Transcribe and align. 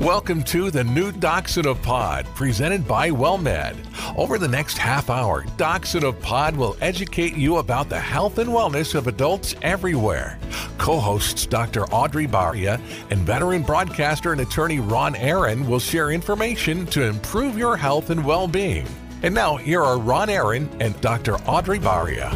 Welcome 0.00 0.44
to 0.44 0.70
the 0.70 0.82
new 0.82 1.12
Docs 1.12 1.58
in 1.58 1.66
a 1.66 1.74
Pod, 1.74 2.24
presented 2.34 2.88
by 2.88 3.10
WellMed. 3.10 3.76
Over 4.16 4.38
the 4.38 4.48
next 4.48 4.78
half 4.78 5.10
hour, 5.10 5.44
Docs 5.58 5.94
in 5.94 6.04
a 6.04 6.12
Pod 6.12 6.56
will 6.56 6.74
educate 6.80 7.36
you 7.36 7.58
about 7.58 7.90
the 7.90 8.00
health 8.00 8.38
and 8.38 8.48
wellness 8.48 8.94
of 8.94 9.08
adults 9.08 9.54
everywhere. 9.60 10.38
Co-hosts 10.78 11.44
Dr. 11.44 11.84
Audrey 11.88 12.26
Baria 12.26 12.80
and 13.10 13.20
veteran 13.20 13.60
broadcaster 13.60 14.32
and 14.32 14.40
attorney 14.40 14.80
Ron 14.80 15.14
Aaron 15.16 15.68
will 15.68 15.78
share 15.78 16.12
information 16.12 16.86
to 16.86 17.02
improve 17.02 17.58
your 17.58 17.76
health 17.76 18.08
and 18.08 18.24
well-being. 18.24 18.86
And 19.22 19.34
now, 19.34 19.56
here 19.56 19.82
are 19.82 19.98
Ron 19.98 20.30
Aaron 20.30 20.70
and 20.80 20.98
Dr. 21.02 21.34
Audrey 21.40 21.78
Baria. 21.78 22.32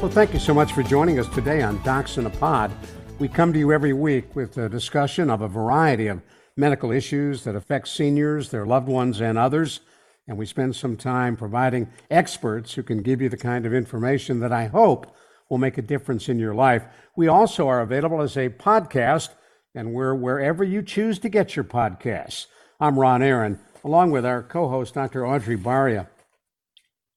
Well, 0.00 0.10
thank 0.10 0.32
you 0.32 0.40
so 0.40 0.54
much 0.54 0.72
for 0.72 0.82
joining 0.82 1.18
us 1.18 1.28
today 1.34 1.60
on 1.60 1.82
Docs 1.82 2.16
in 2.16 2.24
a 2.24 2.30
Pod. 2.30 2.72
We 3.18 3.28
come 3.28 3.52
to 3.52 3.58
you 3.58 3.72
every 3.72 3.92
week 3.92 4.34
with 4.34 4.56
a 4.56 4.70
discussion 4.70 5.28
of 5.28 5.42
a 5.42 5.48
variety 5.48 6.06
of 6.06 6.22
medical 6.56 6.92
issues 6.92 7.44
that 7.44 7.56
affect 7.56 7.88
seniors, 7.88 8.50
their 8.50 8.66
loved 8.66 8.88
ones, 8.88 9.20
and 9.20 9.36
others. 9.36 9.80
And 10.26 10.38
we 10.38 10.46
spend 10.46 10.76
some 10.76 10.96
time 10.96 11.36
providing 11.36 11.88
experts 12.10 12.74
who 12.74 12.82
can 12.82 13.02
give 13.02 13.20
you 13.20 13.28
the 13.28 13.36
kind 13.36 13.66
of 13.66 13.74
information 13.74 14.40
that 14.40 14.52
I 14.52 14.66
hope 14.66 15.14
will 15.50 15.58
make 15.58 15.76
a 15.76 15.82
difference 15.82 16.28
in 16.28 16.38
your 16.38 16.54
life. 16.54 16.84
We 17.16 17.28
also 17.28 17.68
are 17.68 17.80
available 17.80 18.22
as 18.22 18.36
a 18.36 18.48
podcast, 18.48 19.30
and 19.74 19.92
we're 19.92 20.14
wherever 20.14 20.64
you 20.64 20.82
choose 20.82 21.18
to 21.20 21.28
get 21.28 21.56
your 21.56 21.64
podcasts. 21.64 22.46
I'm 22.80 22.98
Ron 22.98 23.22
Aaron, 23.22 23.60
along 23.82 24.12
with 24.12 24.24
our 24.24 24.42
co 24.42 24.68
host, 24.68 24.94
Dr. 24.94 25.26
Audrey 25.26 25.56
Baria. 25.56 26.08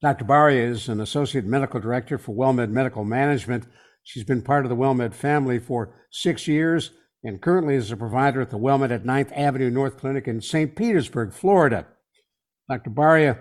Dr. 0.01 0.25
Baria 0.25 0.69
is 0.69 0.89
an 0.89 0.99
associate 0.99 1.45
medical 1.45 1.79
director 1.79 2.17
for 2.17 2.35
WellMed 2.35 2.69
Medical 2.69 3.05
Management. 3.05 3.65
She's 4.03 4.23
been 4.23 4.41
part 4.41 4.65
of 4.65 4.69
the 4.69 4.75
WellMed 4.75 5.13
family 5.13 5.59
for 5.59 5.93
six 6.11 6.47
years 6.47 6.91
and 7.27 7.41
currently 7.41 7.75
is 7.75 7.91
a 7.91 7.97
provider 7.97 8.39
at 8.39 8.51
the 8.51 8.57
WellMed 8.57 8.89
at 8.89 9.03
9th 9.03 9.37
Avenue 9.37 9.69
North 9.69 9.97
Clinic 9.97 10.29
in 10.29 10.39
St. 10.39 10.77
Petersburg, 10.77 11.33
Florida. 11.33 11.85
Dr. 12.69 12.89
Baria 12.89 13.39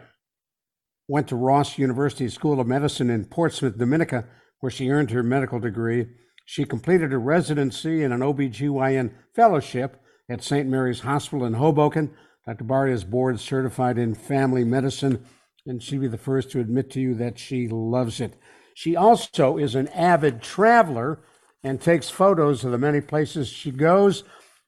went 1.06 1.28
to 1.28 1.37
Ross 1.37 1.78
University 1.78 2.28
School 2.28 2.59
of 2.59 2.67
Medicine 2.67 3.11
in 3.11 3.27
Portsmouth, 3.27 3.78
Dominica, 3.78 4.27
where 4.59 4.73
she 4.73 4.91
earned 4.91 5.12
her 5.12 5.23
medical 5.23 5.61
degree. 5.61 6.06
She 6.47 6.65
completed 6.65 7.12
a 7.12 7.19
residency 7.19 8.03
and 8.03 8.12
an 8.12 8.23
OBGYN 8.23 9.15
fellowship 9.37 10.03
at 10.28 10.43
St. 10.43 10.69
Mary's 10.69 11.00
Hospital 11.00 11.47
in 11.47 11.53
Hoboken. 11.53 12.12
Dr. 12.45 12.65
Baria 12.65 12.93
is 12.93 13.05
board 13.05 13.39
certified 13.39 13.98
in 13.98 14.17
family 14.17 14.65
medicine, 14.65 15.25
and 15.65 15.81
she'll 15.81 16.00
be 16.00 16.09
the 16.09 16.19
first 16.19 16.50
to 16.50 16.61
admit 16.61 16.91
to 16.91 17.00
you 17.00 17.15
that 17.15 17.39
she 17.39 17.69
loves 17.69 18.21
it. 18.21 18.34
She 18.75 18.97
also 18.97 19.59
is 19.59 19.77
an 19.77 19.87
avid 19.89 20.43
traveler 20.43 21.21
and 21.67 21.81
takes 21.81 22.09
photos 22.09 22.64
of 22.64 22.70
the 22.70 22.78
many 22.78 23.00
places 23.00 23.48
she 23.48 23.72
goes. 23.72 24.22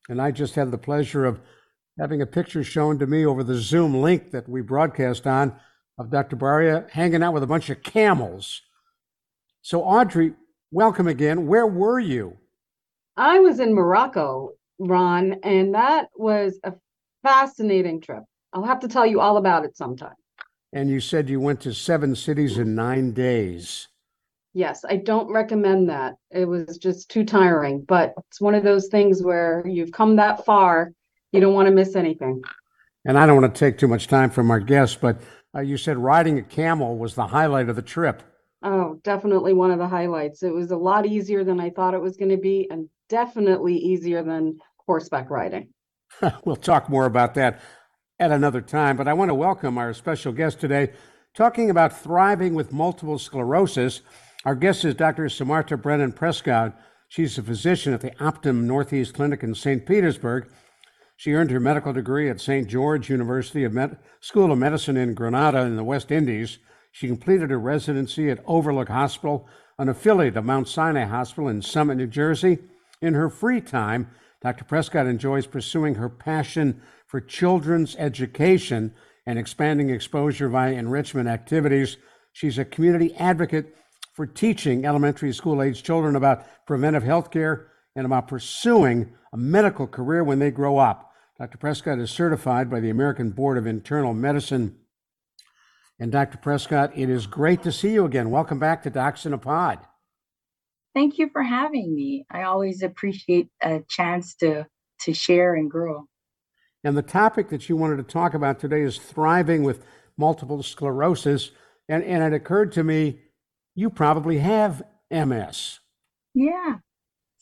And 0.08 0.20
I 0.20 0.32
just 0.32 0.56
had 0.56 0.72
the 0.72 0.78
pleasure 0.78 1.24
of 1.24 1.40
having 1.96 2.20
a 2.20 2.26
picture 2.26 2.64
shown 2.64 2.98
to 2.98 3.06
me 3.06 3.24
over 3.24 3.44
the 3.44 3.54
Zoom 3.54 4.02
link 4.02 4.32
that 4.32 4.48
we 4.48 4.62
broadcast 4.62 5.24
on 5.24 5.54
of 5.96 6.10
Dr. 6.10 6.34
Baria 6.34 6.90
hanging 6.90 7.22
out 7.22 7.34
with 7.34 7.44
a 7.44 7.46
bunch 7.46 7.70
of 7.70 7.84
camels. 7.84 8.62
So, 9.62 9.84
Audrey, 9.84 10.34
welcome 10.72 11.06
again. 11.06 11.46
Where 11.46 11.68
were 11.68 12.00
you? 12.00 12.36
I 13.16 13.38
was 13.38 13.60
in 13.60 13.74
Morocco, 13.74 14.54
Ron, 14.80 15.36
and 15.44 15.76
that 15.76 16.08
was 16.16 16.58
a 16.64 16.72
fascinating 17.22 18.00
trip. 18.00 18.24
I'll 18.52 18.64
have 18.64 18.80
to 18.80 18.88
tell 18.88 19.06
you 19.06 19.20
all 19.20 19.36
about 19.36 19.64
it 19.64 19.76
sometime. 19.76 20.16
And 20.72 20.90
you 20.90 20.98
said 20.98 21.28
you 21.28 21.38
went 21.38 21.60
to 21.60 21.72
seven 21.74 22.16
cities 22.16 22.58
in 22.58 22.74
nine 22.74 23.12
days. 23.12 23.86
Yes, 24.58 24.84
I 24.84 24.96
don't 24.96 25.30
recommend 25.30 25.88
that. 25.88 26.16
It 26.32 26.44
was 26.44 26.78
just 26.78 27.08
too 27.08 27.24
tiring, 27.24 27.82
but 27.82 28.12
it's 28.26 28.40
one 28.40 28.56
of 28.56 28.64
those 28.64 28.88
things 28.88 29.22
where 29.22 29.62
you've 29.64 29.92
come 29.92 30.16
that 30.16 30.44
far, 30.44 30.90
you 31.30 31.40
don't 31.40 31.54
want 31.54 31.68
to 31.68 31.72
miss 31.72 31.94
anything. 31.94 32.42
And 33.04 33.16
I 33.16 33.24
don't 33.24 33.40
want 33.40 33.54
to 33.54 33.56
take 33.56 33.78
too 33.78 33.86
much 33.86 34.08
time 34.08 34.30
from 34.30 34.50
our 34.50 34.58
guests, 34.58 34.98
but 35.00 35.20
uh, 35.54 35.60
you 35.60 35.76
said 35.76 35.96
riding 35.96 36.40
a 36.40 36.42
camel 36.42 36.98
was 36.98 37.14
the 37.14 37.28
highlight 37.28 37.68
of 37.68 37.76
the 37.76 37.82
trip. 37.82 38.20
Oh, 38.64 38.98
definitely 39.04 39.52
one 39.52 39.70
of 39.70 39.78
the 39.78 39.86
highlights. 39.86 40.42
It 40.42 40.52
was 40.52 40.72
a 40.72 40.76
lot 40.76 41.06
easier 41.06 41.44
than 41.44 41.60
I 41.60 41.70
thought 41.70 41.94
it 41.94 42.02
was 42.02 42.16
going 42.16 42.32
to 42.32 42.36
be, 42.36 42.66
and 42.68 42.88
definitely 43.08 43.76
easier 43.76 44.24
than 44.24 44.58
horseback 44.78 45.30
riding. 45.30 45.68
we'll 46.44 46.56
talk 46.56 46.88
more 46.88 47.06
about 47.06 47.34
that 47.34 47.60
at 48.18 48.32
another 48.32 48.60
time, 48.60 48.96
but 48.96 49.06
I 49.06 49.12
want 49.12 49.28
to 49.28 49.36
welcome 49.36 49.78
our 49.78 49.94
special 49.94 50.32
guest 50.32 50.58
today 50.58 50.94
talking 51.32 51.70
about 51.70 51.96
thriving 51.96 52.54
with 52.54 52.72
multiple 52.72 53.20
sclerosis. 53.20 54.00
Our 54.44 54.54
guest 54.54 54.84
is 54.84 54.94
Dr. 54.94 55.24
Simarta 55.24 55.80
Brennan 55.80 56.12
Prescod. 56.12 56.72
She's 57.08 57.36
a 57.38 57.42
physician 57.42 57.92
at 57.92 58.00
the 58.00 58.12
Optum 58.12 58.62
Northeast 58.62 59.14
Clinic 59.14 59.42
in 59.42 59.52
St. 59.52 59.84
Petersburg. 59.84 60.48
She 61.16 61.32
earned 61.32 61.50
her 61.50 61.58
medical 61.58 61.92
degree 61.92 62.30
at 62.30 62.40
St. 62.40 62.68
George 62.68 63.10
University 63.10 63.64
of 63.64 63.72
Med- 63.72 63.98
School 64.20 64.52
of 64.52 64.58
Medicine 64.58 64.96
in 64.96 65.14
Grenada 65.14 65.62
in 65.62 65.74
the 65.74 65.82
West 65.82 66.12
Indies. 66.12 66.58
She 66.92 67.08
completed 67.08 67.50
her 67.50 67.58
residency 67.58 68.30
at 68.30 68.38
Overlook 68.46 68.88
Hospital, 68.88 69.48
an 69.76 69.88
affiliate 69.88 70.36
of 70.36 70.44
Mount 70.44 70.68
Sinai 70.68 71.06
Hospital 71.06 71.48
in 71.48 71.60
Summit, 71.60 71.96
New 71.96 72.06
Jersey. 72.06 72.58
In 73.02 73.14
her 73.14 73.28
free 73.28 73.60
time, 73.60 74.08
Dr. 74.40 74.64
Prescod 74.64 75.10
enjoys 75.10 75.48
pursuing 75.48 75.96
her 75.96 76.08
passion 76.08 76.80
for 77.08 77.20
children's 77.20 77.96
education 77.96 78.94
and 79.26 79.36
expanding 79.36 79.90
exposure 79.90 80.48
via 80.48 80.74
enrichment 80.74 81.28
activities. 81.28 81.96
She's 82.32 82.56
a 82.56 82.64
community 82.64 83.12
advocate 83.16 83.74
for 84.18 84.26
teaching 84.26 84.84
elementary 84.84 85.32
school 85.32 85.62
age 85.62 85.84
children 85.84 86.16
about 86.16 86.44
preventive 86.66 87.04
health 87.04 87.30
care 87.30 87.68
and 87.94 88.04
about 88.04 88.26
pursuing 88.26 89.12
a 89.32 89.36
medical 89.36 89.86
career 89.86 90.24
when 90.24 90.40
they 90.40 90.50
grow 90.50 90.76
up. 90.76 91.12
Dr. 91.38 91.56
Prescod 91.56 92.00
is 92.00 92.10
certified 92.10 92.68
by 92.68 92.80
the 92.80 92.90
American 92.90 93.30
Board 93.30 93.56
of 93.56 93.64
Internal 93.64 94.12
Medicine. 94.14 94.74
And 96.00 96.10
Dr. 96.10 96.36
Prescod, 96.36 96.98
it 96.98 97.08
is 97.08 97.28
great 97.28 97.62
to 97.62 97.70
see 97.70 97.92
you 97.92 98.04
again. 98.06 98.30
Welcome 98.30 98.58
back 98.58 98.82
to 98.82 98.90
Docs 98.90 99.24
in 99.24 99.32
a 99.32 99.38
Pod. 99.38 99.78
Thank 100.96 101.18
you 101.18 101.30
for 101.30 101.44
having 101.44 101.94
me. 101.94 102.26
I 102.28 102.42
always 102.42 102.82
appreciate 102.82 103.50
a 103.62 103.82
chance 103.88 104.34
to 104.40 104.66
to 105.02 105.14
share 105.14 105.54
and 105.54 105.70
grow. 105.70 106.08
And 106.82 106.96
the 106.96 107.02
topic 107.02 107.50
that 107.50 107.68
you 107.68 107.76
wanted 107.76 107.98
to 107.98 108.02
talk 108.02 108.34
about 108.34 108.58
today 108.58 108.80
is 108.80 108.98
thriving 108.98 109.62
with 109.62 109.84
multiple 110.16 110.64
sclerosis. 110.64 111.52
And, 111.88 112.02
and 112.02 112.24
it 112.24 112.36
occurred 112.36 112.72
to 112.72 112.82
me 112.82 113.20
you 113.78 113.88
probably 113.88 114.38
have 114.38 114.82
MS. 115.08 115.78
Yeah. 116.34 116.78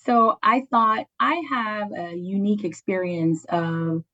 So 0.05 0.37
I 0.43 0.67
thought 0.71 1.07
I 1.19 1.43
have 1.49 1.93
a 1.93 2.15
unique 2.15 2.63
experience 2.63 3.47
of 3.49 4.05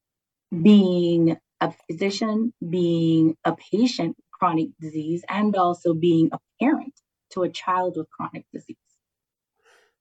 being 0.52 1.36
a 1.60 1.74
physician, 1.90 2.52
being 2.70 3.36
a 3.44 3.56
patient 3.56 4.14
with 4.16 4.30
chronic 4.30 4.68
disease, 4.80 5.24
and 5.28 5.56
also 5.56 5.94
being 5.94 6.30
a 6.30 6.38
parent 6.60 6.94
to 7.32 7.42
a 7.42 7.48
child 7.48 7.96
with 7.96 8.08
chronic 8.10 8.44
disease. 8.52 8.76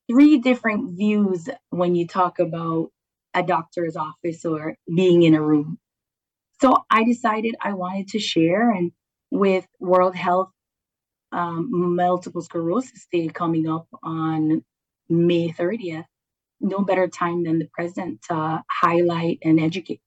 Three 0.07 0.37
different 0.37 0.95
views 0.95 1.49
when 1.71 1.95
you 1.95 2.05
talk 2.05 2.37
about 2.37 2.91
a 3.33 3.41
doctor's 3.41 3.95
office 3.95 4.45
or 4.45 4.75
being 4.95 5.23
in 5.23 5.33
a 5.33 5.41
room. 5.41 5.79
So 6.61 6.85
I 6.91 7.03
decided 7.03 7.55
I 7.59 7.73
wanted 7.73 8.09
to 8.09 8.19
share, 8.19 8.69
and 8.69 8.91
with 9.31 9.65
World 9.79 10.15
Health 10.15 10.51
um, 11.31 11.95
multiple 11.95 12.41
sclerosis 12.41 13.07
day 13.11 13.27
coming 13.27 13.67
up 13.67 13.87
on 14.03 14.63
May 15.09 15.49
30th, 15.49 16.05
no 16.59 16.79
better 16.79 17.07
time 17.07 17.43
than 17.43 17.59
the 17.59 17.67
present 17.73 18.21
to 18.29 18.63
highlight 18.69 19.39
and 19.43 19.59
educate. 19.59 20.01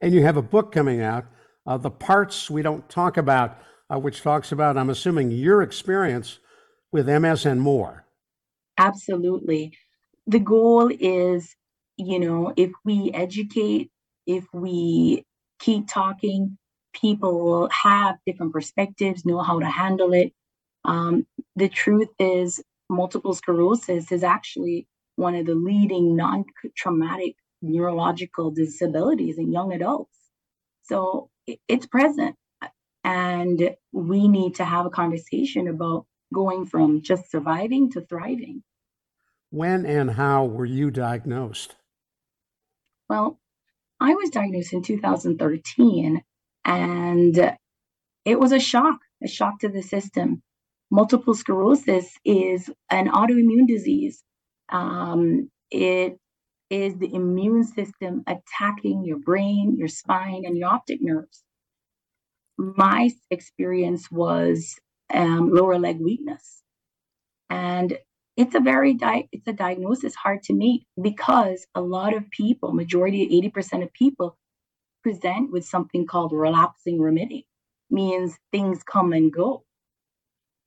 And 0.00 0.12
you 0.12 0.22
have 0.22 0.36
a 0.36 0.42
book 0.42 0.72
coming 0.72 1.00
out, 1.00 1.26
uh, 1.66 1.76
The 1.76 1.90
Parts 1.90 2.50
We 2.50 2.62
Don't 2.62 2.88
Talk 2.88 3.16
About, 3.16 3.58
uh, 3.92 3.98
which 3.98 4.22
talks 4.22 4.52
about, 4.52 4.76
I'm 4.76 4.90
assuming, 4.90 5.30
your 5.30 5.62
experience 5.62 6.38
with 6.92 7.08
MS 7.08 7.46
and 7.46 7.60
more. 7.60 8.04
Absolutely. 8.78 9.72
The 10.26 10.40
goal 10.40 10.90
is, 10.90 11.54
you 11.96 12.18
know, 12.18 12.52
if 12.56 12.72
we 12.84 13.10
educate, 13.14 13.90
if 14.26 14.44
we 14.52 15.24
keep 15.58 15.88
talking, 15.88 16.58
people 16.92 17.38
will 17.40 17.68
have 17.70 18.16
different 18.26 18.52
perspectives, 18.52 19.24
know 19.24 19.40
how 19.40 19.60
to 19.60 19.66
handle 19.66 20.12
it. 20.12 20.32
Um, 20.86 21.26
the 21.56 21.68
truth 21.68 22.08
is, 22.18 22.62
multiple 22.88 23.34
sclerosis 23.34 24.12
is 24.12 24.22
actually 24.22 24.86
one 25.16 25.34
of 25.34 25.46
the 25.46 25.54
leading 25.54 26.16
non 26.16 26.44
traumatic 26.76 27.34
neurological 27.60 28.50
disabilities 28.50 29.38
in 29.38 29.52
young 29.52 29.72
adults. 29.72 30.16
So 30.84 31.30
it's 31.68 31.86
present. 31.86 32.36
And 33.02 33.76
we 33.92 34.28
need 34.28 34.56
to 34.56 34.64
have 34.64 34.86
a 34.86 34.90
conversation 34.90 35.68
about 35.68 36.06
going 36.34 36.66
from 36.66 37.02
just 37.02 37.30
surviving 37.30 37.90
to 37.92 38.00
thriving. 38.00 38.62
When 39.50 39.86
and 39.86 40.10
how 40.10 40.44
were 40.44 40.64
you 40.64 40.90
diagnosed? 40.90 41.76
Well, 43.08 43.38
I 44.00 44.14
was 44.14 44.30
diagnosed 44.30 44.72
in 44.72 44.82
2013 44.82 46.22
and 46.64 47.56
it 48.24 48.40
was 48.40 48.52
a 48.52 48.58
shock, 48.58 48.98
a 49.22 49.28
shock 49.28 49.60
to 49.60 49.68
the 49.68 49.82
system. 49.82 50.42
Multiple 50.90 51.34
sclerosis 51.34 52.14
is 52.24 52.70
an 52.90 53.08
autoimmune 53.08 53.66
disease. 53.66 54.22
Um, 54.70 55.50
it 55.70 56.18
is 56.70 56.96
the 56.98 57.14
immune 57.14 57.64
system 57.64 58.24
attacking 58.26 59.04
your 59.04 59.18
brain, 59.18 59.76
your 59.78 59.88
spine, 59.88 60.44
and 60.46 60.56
your 60.56 60.68
optic 60.68 61.02
nerves. 61.02 61.42
My 62.58 63.10
experience 63.30 64.10
was 64.10 64.76
um, 65.12 65.50
lower 65.52 65.78
leg 65.78 66.00
weakness. 66.00 66.62
And 67.50 67.98
it's 68.36 68.54
a 68.54 68.60
very 68.60 68.94
di- 68.94 69.28
it's 69.32 69.48
a 69.48 69.52
diagnosis 69.52 70.14
hard 70.14 70.42
to 70.44 70.54
meet 70.54 70.86
because 71.00 71.66
a 71.74 71.80
lot 71.80 72.14
of 72.14 72.30
people, 72.30 72.72
majority 72.72 73.42
80% 73.54 73.82
of 73.82 73.92
people 73.92 74.36
present 75.04 75.52
with 75.52 75.66
something 75.66 76.06
called 76.06 76.32
relapsing 76.32 77.00
remitting, 77.00 77.44
means 77.90 78.38
things 78.52 78.82
come 78.84 79.14
and 79.14 79.32
go. 79.32 79.65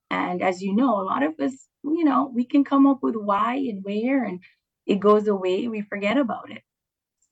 And 0.09 0.41
as 0.41 0.61
you 0.61 0.75
know, 0.75 0.99
a 0.99 1.03
lot 1.03 1.23
of 1.23 1.39
us, 1.39 1.53
you 1.83 2.03
know, 2.03 2.31
we 2.33 2.45
can 2.45 2.63
come 2.63 2.87
up 2.87 2.99
with 3.01 3.15
why 3.15 3.55
and 3.55 3.83
where 3.83 4.23
and 4.23 4.41
it 4.85 4.99
goes 4.99 5.27
away, 5.27 5.67
we 5.67 5.81
forget 5.81 6.17
about 6.17 6.51
it. 6.51 6.63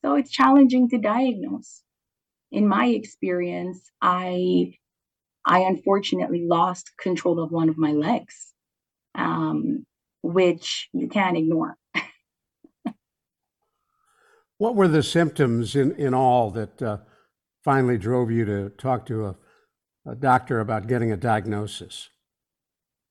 So 0.02 0.14
it's 0.14 0.30
challenging 0.30 0.88
to 0.90 0.98
diagnose. 0.98 1.82
In 2.52 2.68
my 2.68 2.86
experience, 2.86 3.90
I 4.00 4.74
I 5.44 5.60
unfortunately 5.60 6.44
lost 6.46 6.92
control 7.00 7.40
of 7.40 7.50
one 7.50 7.68
of 7.68 7.78
my 7.78 7.92
legs, 7.92 8.52
um, 9.14 9.86
which 10.22 10.88
you 10.92 11.08
can't 11.08 11.36
ignore. 11.36 11.76
what 14.58 14.76
were 14.76 14.88
the 14.88 15.02
symptoms 15.02 15.74
in, 15.74 15.92
in 15.96 16.14
all 16.14 16.50
that 16.50 16.82
uh, 16.82 16.98
finally 17.64 17.98
drove 17.98 18.30
you 18.30 18.44
to 18.44 18.70
talk 18.70 19.06
to 19.06 19.26
a, 19.26 19.36
a 20.06 20.14
doctor 20.14 20.60
about 20.60 20.86
getting 20.86 21.10
a 21.10 21.16
diagnosis? 21.16 22.10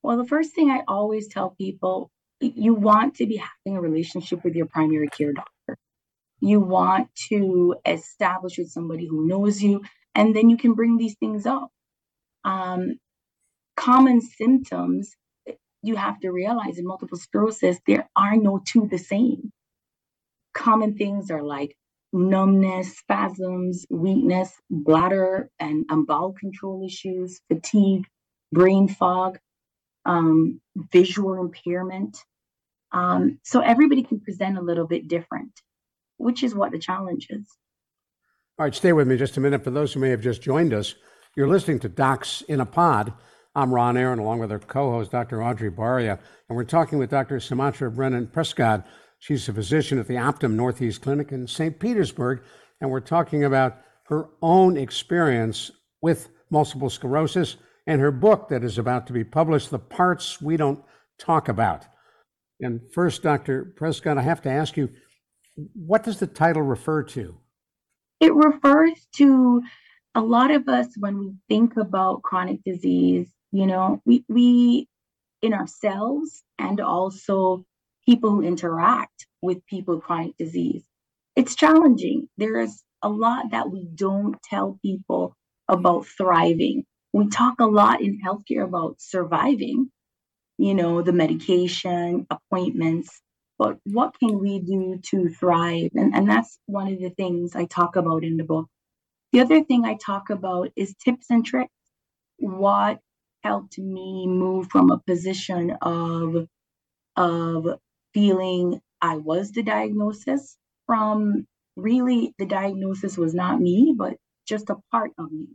Well, 0.08 0.16
the 0.16 0.24
first 0.24 0.56
thing 0.56 0.72
I 0.72 0.84
always 0.88 1.28
tell 1.28 1.50
people 1.50 2.10
you 2.40 2.74
want 2.74 3.16
to 3.16 3.26
be 3.26 3.36
having 3.36 3.78
a 3.78 3.82
relationship 3.82 4.42
with 4.42 4.56
your 4.56 4.66
primary 4.66 5.10
care 5.10 5.34
doctor. 5.34 5.78
You 6.40 6.62
want 6.62 7.14
to 7.28 7.76
establish 7.86 8.58
with 8.58 8.70
somebody 8.70 9.06
who 9.06 9.28
knows 9.28 9.62
you, 9.62 9.82
and 10.16 10.34
then 10.34 10.50
you 10.50 10.56
can 10.56 10.76
bring 10.76 10.96
these 10.96 11.18
things 11.20 11.46
up. 11.46 11.72
Um, 12.46 13.00
common 13.76 14.22
symptoms, 14.22 15.14
you 15.84 15.98
have 15.98 16.22
to 16.22 16.32
realize 16.32 16.78
in 16.78 16.88
multiple 16.88 17.18
sclerosis, 17.18 17.78
there 17.86 18.10
are 18.16 18.38
no 18.38 18.62
two 18.66 18.88
the 18.90 18.98
same. 18.98 19.52
Common 20.54 20.96
things 20.96 21.30
are 21.30 21.44
like 21.44 21.76
numbness, 22.14 22.98
spasms, 22.98 23.86
weakness, 23.90 24.54
bladder 24.70 25.50
and 25.60 25.86
um, 25.90 26.06
bowel 26.06 26.32
control 26.32 26.86
issues, 26.86 27.42
fatigue, 27.50 28.06
brain 28.54 28.88
fog, 28.88 29.40
um, 30.08 30.62
visual 30.92 31.40
impairment. 31.40 32.18
Um, 32.94 33.40
so 33.44 33.60
everybody 33.60 34.02
can 34.02 34.22
present 34.22 34.58
a 34.58 34.62
little 34.62 34.88
bit 34.88 35.08
different, 35.08 35.52
which 36.18 36.42
is 36.44 36.56
what 36.56 36.72
the 36.72 36.80
challenge 36.80 37.28
is. 37.30 37.46
All 38.58 38.66
right, 38.66 38.74
stay 38.74 38.94
with 38.94 39.08
me 39.08 39.18
just 39.18 39.38
a 39.38 39.42
minute. 39.42 39.64
For 39.64 39.70
those 39.70 39.94
who 39.94 40.00
may 40.00 40.10
have 40.10 40.22
just 40.22 40.42
joined 40.42 40.74
us, 40.74 40.96
you're 41.36 41.50
listening 41.50 41.80
to 41.82 41.90
Docs 41.90 42.42
in 42.44 42.62
a 42.62 42.66
Pod. 42.66 43.14
I'm 43.54 43.74
Ron 43.74 43.98
Aaron, 43.98 44.20
along 44.20 44.40
with 44.40 44.52
our 44.52 44.60
co 44.60 44.92
host, 44.92 45.12
Dr. 45.12 45.44
Audrey 45.44 45.70
Baria, 45.70 46.18
and 46.48 46.56
we're 46.56 46.64
talking 46.64 46.98
with 46.98 47.10
Dr. 47.10 47.38
Simarta 47.38 47.94
Brennan 47.94 48.28
Prescod. 48.28 48.86
She's 49.20 49.50
a 49.50 49.54
physician 49.54 50.00
at 50.00 50.08
the 50.08 50.16
Optum 50.16 50.54
Northeast 50.54 51.02
Clinic 51.02 51.32
in 51.32 51.48
St. 51.48 51.78
Petersburg, 51.80 52.42
and 52.80 52.90
we're 52.90 53.00
talking 53.00 53.44
about 53.44 53.78
her 54.06 54.30
own 54.42 54.78
experience 54.78 55.72
with 56.02 56.30
multiple 56.50 56.90
sclerosis 56.90 57.58
and 57.88 58.02
her 58.02 58.12
book 58.12 58.50
that 58.50 58.64
is 58.64 58.78
about 58.78 59.08
to 59.08 59.14
be 59.14 59.24
published, 59.24 59.72
The 59.72 59.80
Parts 59.80 60.42
We 60.42 60.58
Don't 60.58 60.84
Talk 61.18 61.48
About. 61.48 61.86
And 62.60 62.82
first, 62.94 63.24
Dr. 63.24 63.74
Prescod, 63.80 64.18
I 64.18 64.24
have 64.24 64.42
to 64.42 64.52
ask 64.52 64.76
you, 64.76 64.90
what 65.74 66.04
does 66.04 66.20
the 66.20 66.28
title 66.28 66.62
refer 66.62 67.04
to? 67.04 67.38
It 68.20 68.34
refers 68.36 69.08
to 69.16 69.62
a 70.14 70.22
lot 70.22 70.52
of 70.52 70.68
us 70.68 70.88
when 70.98 71.18
we 71.18 71.34
think 71.48 71.78
about 71.78 72.24
chronic 72.24 72.64
disease, 72.64 73.32
you 73.52 73.66
know, 73.66 74.02
we, 74.06 74.26
we 74.28 74.88
in 75.42 75.54
ourselves 75.54 76.44
and 76.60 76.82
also 76.82 77.64
people 78.06 78.32
who 78.32 78.42
interact 78.42 79.28
with 79.42 79.66
people 79.68 79.96
with 79.96 80.04
chronic 80.04 80.36
disease. 80.38 80.84
It's 81.36 81.56
challenging. 81.56 82.28
There 82.38 82.60
is 82.60 82.84
a 83.04 83.10
lot 83.10 83.52
that 83.52 83.70
we 83.70 83.88
don't 83.94 84.36
tell 84.44 84.80
people 84.82 85.36
about 85.70 86.08
thriving 86.08 86.86
we 87.18 87.30
talk 87.30 87.60
a 87.60 87.66
lot 87.66 88.02
in 88.02 88.22
healthcare 88.22 88.64
about 88.64 89.02
surviving, 89.02 89.92
you 90.58 90.76
know, 90.76 91.02
the 91.02 91.14
medication, 91.14 92.28
appointments, 92.30 93.22
but 93.58 93.78
what 93.86 94.18
can 94.20 94.40
we 94.40 94.60
do 94.60 95.00
to 95.12 95.30
thrive? 95.30 95.92
And, 95.96 96.16
and 96.16 96.30
that's 96.30 96.60
one 96.68 96.94
of 96.94 97.00
the 97.00 97.12
things 97.12 97.56
I 97.56 97.66
talk 97.66 97.96
about 97.96 98.24
in 98.24 98.38
the 98.38 98.44
book. 98.44 98.68
The 99.34 99.42
other 99.42 99.64
thing 99.64 99.86
I 99.86 99.98
talk 100.04 100.30
about 100.30 100.72
is 100.76 100.96
tips 101.04 101.28
and 101.30 101.46
tricks. 101.46 101.74
What 102.38 103.00
helped 103.44 103.80
me 103.80 104.28
move 104.28 104.70
from 104.70 104.92
a 104.92 105.00
position 105.00 105.72
of, 105.82 106.48
of 107.16 107.80
feeling 108.14 108.82
I 109.02 109.18
was 109.18 109.52
the 109.52 109.64
diagnosis 109.64 110.58
from 110.86 111.48
really 111.76 112.34
the 112.40 112.46
diagnosis 112.46 113.18
was 113.18 113.34
not 113.34 113.62
me, 113.62 113.96
but 113.98 114.18
just 114.48 114.70
a 114.70 114.78
part 114.92 115.12
of 115.18 115.32
me. 115.32 115.48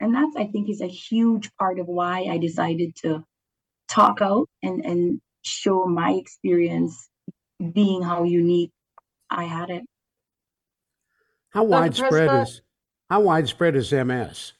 And 0.00 0.14
that's, 0.14 0.36
I 0.36 0.46
think, 0.46 0.68
is 0.68 0.80
a 0.80 0.86
huge 0.86 1.50
part 1.58 1.78
of 1.78 1.86
why 1.86 2.28
I 2.30 2.38
decided 2.38 2.94
to 3.02 3.24
talk 3.88 4.20
out 4.22 4.48
and, 4.62 4.84
and 4.84 5.20
show 5.42 5.86
my 5.86 6.12
experience 6.12 7.08
being 7.72 8.02
how 8.02 8.24
unique 8.24 8.70
I 9.30 9.44
had 9.44 9.70
it. 9.70 9.82
How 11.50 11.64
widespread 11.64 12.42
is 12.42 12.60
how 13.10 13.20
widespread 13.20 13.74
is 13.74 13.90
MS? 13.90 14.52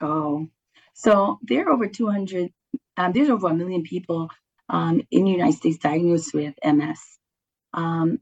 Oh, 0.00 0.48
so 0.94 1.38
there 1.42 1.66
are 1.66 1.72
over 1.72 1.86
200, 1.86 2.50
um, 2.96 3.12
there's 3.12 3.28
over 3.28 3.48
a 3.48 3.54
million 3.54 3.82
people 3.82 4.30
um, 4.70 5.02
in 5.10 5.24
the 5.24 5.30
United 5.30 5.56
States 5.56 5.76
diagnosed 5.76 6.32
with 6.32 6.54
MS. 6.64 6.98
Um, 7.74 8.18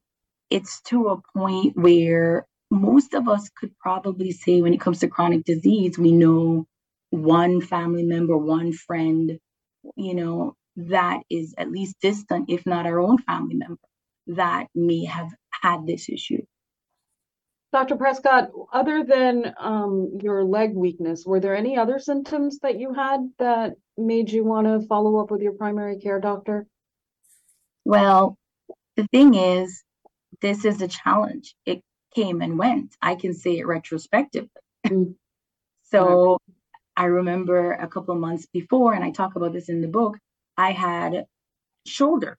it's 0.51 0.81
to 0.83 1.09
a 1.09 1.39
point 1.39 1.77
where 1.77 2.48
most 2.71 3.15
of 3.15 3.29
us 3.29 3.49
could 3.49 3.77
probably 3.79 4.33
say 4.33 4.61
when 4.61 4.75
it 4.75 4.81
comes 4.81 5.01
to 5.01 5.09
chronic 5.09 5.45
disease, 5.45 5.99
we 5.99 6.13
know 6.13 6.67
one 7.11 7.61
family 7.61 8.03
member, 8.03 8.37
one 8.37 8.73
friend, 8.73 9.39
you 9.97 10.15
know, 10.15 10.55
that 10.77 11.21
is 11.31 11.55
at 11.59 11.71
least 11.71 11.97
distant, 12.01 12.51
if 12.51 12.67
not 12.67 12.87
our 12.87 13.01
own 13.01 13.19
family 13.19 13.55
member, 13.55 13.81
that 14.29 14.67
may 14.75 15.05
have 15.05 15.31
had 15.51 15.87
this 15.87 16.09
issue. 16.09 16.43
Dr. 17.73 17.97
Prescod, 17.97 18.49
other 18.73 19.05
than 19.05 19.55
um, 19.59 20.19
your 20.23 20.45
leg 20.45 20.75
weakness, 20.75 21.25
were 21.27 21.41
there 21.41 21.57
any 21.57 21.77
other 21.77 21.99
symptoms 21.99 22.59
that 22.61 22.79
you 22.79 22.95
had 22.95 23.29
that 23.39 23.75
made 23.99 24.31
you 24.31 24.45
want 24.45 24.67
to 24.67 24.87
follow 24.87 25.19
up 25.19 25.31
with 25.31 25.43
your 25.43 25.53
primary 25.53 25.99
care 25.99 26.21
doctor? 26.21 26.67
Well, 27.85 28.39
the 28.97 29.07
thing 29.09 29.35
is, 29.35 29.83
this 30.41 30.65
is 30.65 30.81
a 30.81 30.89
challenge. 30.89 31.55
It 31.67 31.83
came 32.15 32.41
and 32.41 32.59
went. 32.59 32.97
I 33.01 33.15
can 33.15 33.35
say 33.35 33.59
it 33.59 33.67
retrospectively. 33.67 34.51
Mm. 34.87 35.15
so 35.85 36.39
I 36.97 37.05
remember 37.05 37.73
a 37.73 37.87
couple 37.87 38.15
of 38.15 38.21
months 38.21 38.47
before, 38.53 38.93
and 38.93 39.05
I 39.05 39.11
talk 39.11 39.37
about 39.37 39.53
this 39.53 39.69
in 39.69 39.81
the 39.81 39.89
book, 39.89 40.19
I 40.57 40.73
had 40.73 41.27
shoulder, 41.87 42.37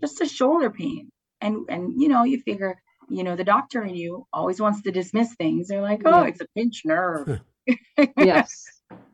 just 0.00 0.20
a 0.20 0.26
shoulder 0.26 0.70
pain. 0.70 1.10
And 1.40 1.66
and 1.68 2.00
you 2.00 2.08
know, 2.08 2.24
you 2.24 2.40
figure, 2.40 2.76
you 3.08 3.22
know, 3.22 3.36
the 3.36 3.44
doctor 3.44 3.82
in 3.82 3.94
you 3.94 4.26
always 4.32 4.60
wants 4.60 4.82
to 4.82 4.90
dismiss 4.90 5.34
things. 5.34 5.68
They're 5.68 5.82
like, 5.82 6.02
oh, 6.04 6.22
yeah. 6.22 6.28
it's 6.28 6.40
a 6.40 6.46
pinched 6.56 6.84
nerve. 6.84 7.40
yes. 8.18 8.66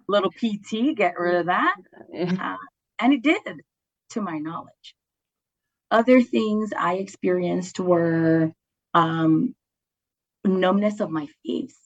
Little 0.09 0.31
PT, 0.31 0.97
get 0.97 1.19
rid 1.19 1.37
of 1.37 1.47
that. 1.47 1.77
Uh, 2.15 2.57
and 2.99 3.13
it 3.13 3.23
did, 3.23 3.61
to 4.11 4.21
my 4.21 4.39
knowledge. 4.39 4.95
Other 5.91 6.23
things 6.23 6.71
I 6.77 6.95
experienced 6.95 7.79
were 7.79 8.53
um, 8.95 9.55
numbness 10.45 11.01
of 11.01 11.11
my 11.11 11.27
face. 11.47 11.77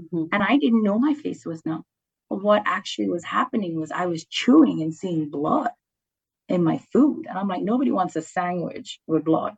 Mm-hmm. 0.00 0.24
And 0.32 0.42
I 0.42 0.56
didn't 0.56 0.82
know 0.82 0.98
my 0.98 1.14
face 1.14 1.46
was 1.46 1.64
numb. 1.64 1.84
What 2.28 2.62
actually 2.66 3.08
was 3.08 3.24
happening 3.24 3.78
was 3.78 3.92
I 3.92 4.06
was 4.06 4.24
chewing 4.24 4.82
and 4.82 4.94
seeing 4.94 5.30
blood 5.30 5.70
in 6.48 6.64
my 6.64 6.78
food. 6.92 7.26
And 7.28 7.38
I'm 7.38 7.48
like, 7.48 7.62
nobody 7.62 7.90
wants 7.90 8.16
a 8.16 8.22
sandwich 8.22 8.98
with 9.06 9.24
blood. 9.24 9.54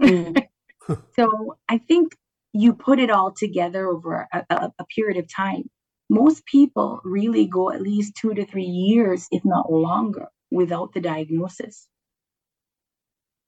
Mm-hmm. 0.00 0.94
so 1.16 1.56
I 1.68 1.78
think 1.78 2.14
you 2.52 2.74
put 2.74 2.98
it 2.98 3.10
all 3.10 3.32
together 3.32 3.88
over 3.88 4.28
a, 4.32 4.44
a, 4.50 4.72
a 4.78 4.84
period 4.94 5.18
of 5.18 5.32
time. 5.32 5.70
Most 6.10 6.44
people 6.46 7.00
really 7.04 7.46
go 7.46 7.70
at 7.70 7.82
least 7.82 8.14
two 8.16 8.34
to 8.34 8.44
three 8.46 8.64
years, 8.64 9.26
if 9.30 9.44
not 9.44 9.70
longer, 9.70 10.28
without 10.50 10.92
the 10.94 11.00
diagnosis. 11.00 11.86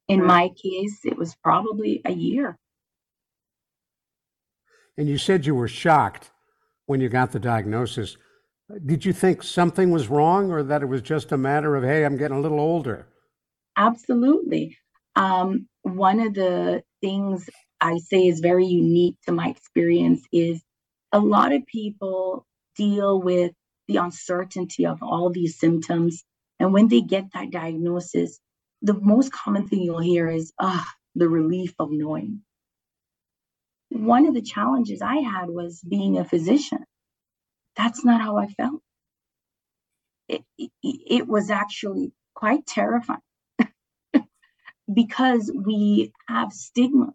In 0.07 0.25
my 0.25 0.49
case, 0.49 0.99
it 1.05 1.17
was 1.17 1.35
probably 1.43 2.01
a 2.05 2.11
year. 2.11 2.57
And 4.97 5.07
you 5.07 5.17
said 5.17 5.45
you 5.45 5.55
were 5.55 5.67
shocked 5.67 6.31
when 6.85 7.01
you 7.01 7.09
got 7.09 7.31
the 7.31 7.39
diagnosis. 7.39 8.17
Did 8.85 9.05
you 9.05 9.13
think 9.13 9.43
something 9.43 9.91
was 9.91 10.07
wrong 10.07 10.51
or 10.51 10.63
that 10.63 10.81
it 10.81 10.87
was 10.87 11.01
just 11.01 11.31
a 11.31 11.37
matter 11.37 11.75
of, 11.75 11.83
hey, 11.83 12.05
I'm 12.05 12.17
getting 12.17 12.37
a 12.37 12.41
little 12.41 12.59
older? 12.59 13.07
Absolutely. 13.77 14.77
Um, 15.15 15.67
one 15.83 16.19
of 16.19 16.33
the 16.33 16.83
things 17.01 17.49
I 17.79 17.97
say 17.97 18.27
is 18.27 18.39
very 18.39 18.65
unique 18.65 19.15
to 19.25 19.31
my 19.31 19.49
experience 19.49 20.21
is 20.31 20.61
a 21.11 21.19
lot 21.19 21.51
of 21.51 21.65
people 21.65 22.45
deal 22.75 23.21
with 23.21 23.51
the 23.87 23.97
uncertainty 23.97 24.85
of 24.85 25.01
all 25.01 25.29
these 25.29 25.59
symptoms. 25.59 26.23
And 26.59 26.73
when 26.73 26.87
they 26.87 27.01
get 27.01 27.33
that 27.33 27.51
diagnosis, 27.51 28.39
the 28.81 28.93
most 28.93 29.31
common 29.31 29.67
thing 29.67 29.81
you'll 29.81 29.99
hear 29.99 30.29
is, 30.29 30.53
ah, 30.59 30.87
the 31.15 31.27
relief 31.27 31.73
of 31.79 31.89
knowing. 31.91 32.41
One 33.91 34.27
of 34.27 34.33
the 34.35 34.41
challenges 34.41 35.01
I 35.01 35.17
had 35.17 35.49
was 35.49 35.81
being 35.81 36.17
a 36.17 36.25
physician. 36.25 36.85
That's 37.75 38.05
not 38.05 38.21
how 38.21 38.37
I 38.37 38.47
felt. 38.47 38.81
It, 40.29 40.43
it, 40.57 40.71
it 40.83 41.27
was 41.27 41.49
actually 41.51 42.13
quite 42.35 42.65
terrifying 42.65 43.21
because 44.93 45.51
we 45.53 46.13
have 46.27 46.53
stigma 46.53 47.13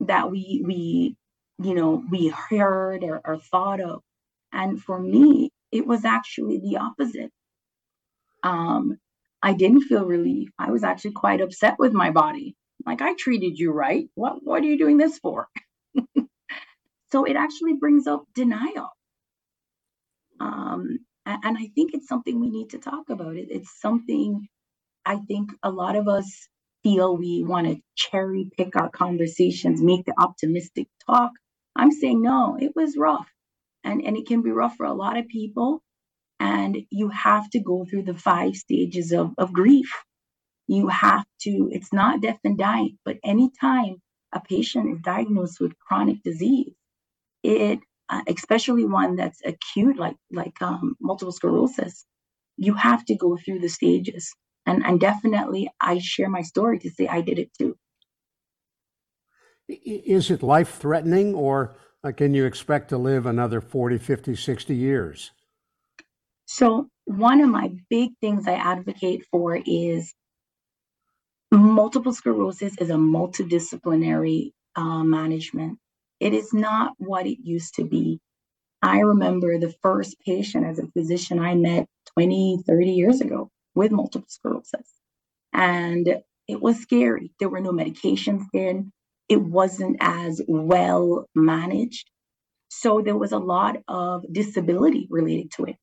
that 0.00 0.30
we 0.30 0.62
we 0.66 1.16
you 1.62 1.74
know 1.74 2.04
we 2.10 2.28
heard 2.28 3.04
or, 3.04 3.20
or 3.24 3.38
thought 3.38 3.80
of. 3.80 4.02
And 4.52 4.82
for 4.82 4.98
me 4.98 5.50
it 5.72 5.86
was 5.86 6.04
actually 6.04 6.58
the 6.60 6.78
opposite. 6.78 7.30
Um 8.42 8.98
i 9.42 9.52
didn't 9.54 9.82
feel 9.82 10.04
relief. 10.06 10.50
I 10.58 10.70
was 10.72 10.84
actually 10.84 11.12
quite 11.12 11.40
upset 11.40 11.76
with 11.78 11.92
my 11.92 12.10
body. 12.10 12.56
Like 12.86 13.02
i 13.02 13.14
treated 13.14 13.58
you 13.58 13.72
right. 13.72 14.08
What 14.14 14.44
what 14.44 14.62
are 14.62 14.66
you 14.66 14.78
doing 14.78 14.98
this 14.98 15.18
for 15.18 15.48
so 17.12 17.24
it 17.24 17.36
actually 17.36 17.74
brings 17.74 18.06
up 18.06 18.24
denial 18.34 18.90
um 20.40 20.98
and, 21.26 21.58
i 21.58 21.68
think 21.74 21.94
it's 21.94 22.08
something 22.08 22.40
we 22.40 22.50
need 22.50 22.70
to 22.70 22.78
talk 22.78 23.10
about 23.10 23.36
it's 23.36 23.80
something 23.80 24.48
i 25.06 25.16
think 25.28 25.50
a 25.62 25.70
lot 25.70 25.96
of 25.96 26.08
us 26.08 26.48
feel 26.84 27.16
we 27.16 27.44
want 27.44 27.68
to 27.68 27.76
cherry 27.96 28.50
pick 28.56 28.76
our 28.76 28.90
conversations, 28.90 29.82
make 29.82 30.06
the 30.06 30.14
optimistic 30.18 30.88
talk. 31.06 31.32
I'm 31.76 31.92
saying 31.92 32.22
no, 32.22 32.58
it 32.60 32.72
was 32.76 32.96
rough. 32.98 33.28
And, 33.84 34.02
and 34.04 34.16
it 34.16 34.26
can 34.26 34.42
be 34.42 34.50
rough 34.52 34.76
for 34.76 34.86
a 34.86 34.94
lot 34.94 35.18
of 35.18 35.28
people. 35.28 35.82
And 36.40 36.78
you 36.90 37.10
have 37.10 37.50
to 37.50 37.60
go 37.60 37.86
through 37.88 38.04
the 38.04 38.14
five 38.14 38.56
stages 38.56 39.12
of, 39.12 39.32
of 39.38 39.52
grief. 39.52 39.92
You 40.68 40.88
have 40.88 41.24
to, 41.42 41.70
it's 41.72 41.92
not 41.92 42.22
death 42.22 42.40
and 42.44 42.58
dying, 42.58 42.98
but 43.04 43.18
anytime 43.24 43.96
a 44.32 44.40
patient 44.40 44.90
is 44.90 45.00
diagnosed 45.00 45.60
with 45.60 45.78
chronic 45.78 46.22
disease, 46.22 46.74
it, 47.42 47.80
uh, 48.08 48.22
especially 48.28 48.84
one 48.84 49.16
that's 49.16 49.40
acute, 49.44 49.96
like, 49.96 50.16
like 50.30 50.60
um, 50.62 50.96
multiple 51.00 51.32
sclerosis, 51.32 52.04
you 52.56 52.74
have 52.74 53.04
to 53.06 53.14
go 53.14 53.36
through 53.36 53.60
the 53.60 53.68
stages. 53.68 54.32
And 54.64 54.84
and 54.84 55.00
definitely 55.00 55.68
i 55.80 55.98
share 55.98 56.28
my 56.28 56.42
story 56.42 56.78
to 56.80 56.90
say 56.90 57.08
i 57.08 57.20
did 57.20 57.38
it 57.38 57.50
too. 57.58 57.76
Is 59.68 60.30
it 60.30 60.42
life 60.42 60.76
threatening 60.76 61.34
or 61.34 61.76
uh, 62.04 62.12
can 62.12 62.34
you 62.34 62.44
expect 62.44 62.88
to 62.90 62.98
live 62.98 63.26
another 63.26 63.60
40 63.60 63.98
50 63.98 64.36
60 64.36 64.74
years? 64.74 65.32
So 66.46 66.88
one 67.04 67.40
of 67.40 67.48
my 67.48 67.72
big 67.90 68.10
things 68.20 68.46
i 68.46 68.52
advocate 68.52 69.24
for 69.30 69.60
is 69.64 70.14
multiple 71.52 72.14
sclerosis 72.14 72.76
is 72.78 72.90
a 72.90 72.94
multidisciplinary 72.94 74.52
uh, 74.76 75.04
management 75.04 75.78
it 76.20 76.34
is 76.34 76.52
not 76.52 76.92
what 76.98 77.26
it 77.26 77.38
used 77.42 77.74
to 77.74 77.84
be 77.84 78.20
i 78.82 79.00
remember 79.00 79.58
the 79.58 79.74
first 79.82 80.16
patient 80.26 80.66
as 80.66 80.78
a 80.78 80.86
physician 80.92 81.38
i 81.38 81.54
met 81.54 81.86
20 82.14 82.58
30 82.66 82.86
years 82.92 83.20
ago 83.20 83.50
with 83.74 83.92
multiple 83.92 84.28
sclerosis. 84.28 84.88
And 85.52 86.22
it 86.48 86.60
was 86.60 86.78
scary. 86.80 87.32
There 87.38 87.48
were 87.48 87.60
no 87.60 87.72
medications 87.72 88.44
then. 88.52 88.92
It 89.28 89.40
wasn't 89.40 89.96
as 90.00 90.42
well 90.46 91.26
managed. 91.34 92.10
So 92.68 93.02
there 93.02 93.16
was 93.16 93.32
a 93.32 93.38
lot 93.38 93.76
of 93.88 94.24
disability 94.32 95.06
related 95.10 95.52
to 95.52 95.64
it. 95.66 95.76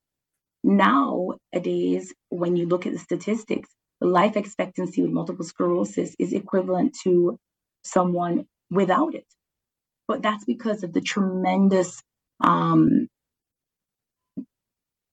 Nowadays, 0.63 2.13
when 2.29 2.55
you 2.55 2.67
look 2.67 2.85
at 2.85 2.93
the 2.93 2.99
statistics, 2.99 3.69
life 4.01 4.37
expectancy 4.37 5.01
with 5.01 5.11
multiple 5.11 5.45
sclerosis 5.45 6.15
is 6.19 6.33
equivalent 6.33 6.95
to 7.03 7.37
someone 7.83 8.45
without 8.71 9.15
it. 9.15 9.25
But 10.07 10.21
that's 10.21 10.45
because 10.45 10.83
of 10.83 10.93
the 10.93 11.01
tremendous 11.01 12.01
um, 12.41 13.07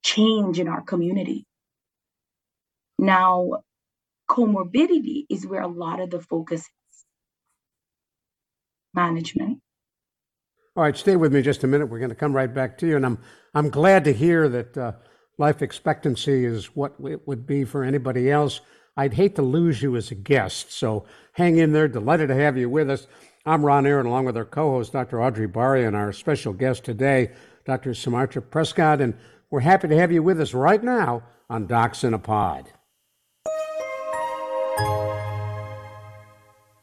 change 0.05 0.59
in 0.61 0.69
our 0.69 0.83
community. 0.83 1.45
Now, 2.99 3.63
comorbidity 4.31 5.27
is 5.29 5.47
where 5.47 5.63
a 5.63 5.69
lot 5.69 6.01
of 6.01 6.11
the 6.11 6.21
focus 6.21 6.61
is. 6.61 7.05
Management. 8.95 9.59
All 10.75 10.83
right, 10.83 10.97
stay 10.97 11.17
with 11.17 11.33
me 11.33 11.43
just 11.43 11.65
a 11.65 11.67
minute. 11.67 11.87
We're 11.87 11.99
going 11.99 12.11
to 12.11 12.15
come 12.15 12.35
right 12.35 12.53
back 12.53 12.79
to 12.79 12.87
you, 12.87 12.97
and 12.97 13.05
I'm 13.05 13.19
I'm 13.55 13.71
glad 13.71 14.05
to 14.05 14.13
hear 14.13 14.49
that 14.49 14.77
uh, 14.77 14.93
life 15.39 15.63
expectancy 15.63 16.45
is 16.45 16.75
what 16.75 16.95
it 17.05 17.27
would 17.27 17.47
be 17.47 17.65
for 17.65 17.85
anybody 17.85 18.31
else. 18.31 18.61
I'd 18.97 19.15
hate 19.15 19.37
to 19.37 19.43
lose 19.43 19.83
you 19.83 19.95
as 19.97 20.11
a 20.11 20.15
guest, 20.15 20.73
so 20.73 21.05
hang 21.33 21.59
in 21.59 21.73
there. 21.73 21.89
Delighted 21.89 22.29
to 22.29 22.35
have 22.35 22.57
you 22.57 22.71
with 22.71 22.89
us. 22.89 23.07
I'm 23.45 23.65
Ron 23.65 23.87
Aaron, 23.87 24.07
along 24.07 24.25
with 24.25 24.37
our 24.37 24.45
co-host 24.45 24.93
Dr. 24.93 25.23
Audrey 25.23 25.47
Baria, 25.47 25.87
and 25.87 25.95
our 25.95 26.13
special 26.13 26.53
guest 26.53 26.85
today, 26.85 27.33
Dr. 27.67 27.91
Simarta 27.91 28.41
Prescod, 28.41 29.01
and 29.01 29.15
we're 29.51 29.61
happy 29.61 29.89
to 29.89 29.97
have 29.97 30.11
you 30.11 30.23
with 30.23 30.41
us 30.41 30.55
right 30.55 30.83
now 30.83 31.23
on 31.51 31.67
Docs 31.67 32.03
in 32.03 32.15
a 32.15 32.19
Pod. 32.19 32.73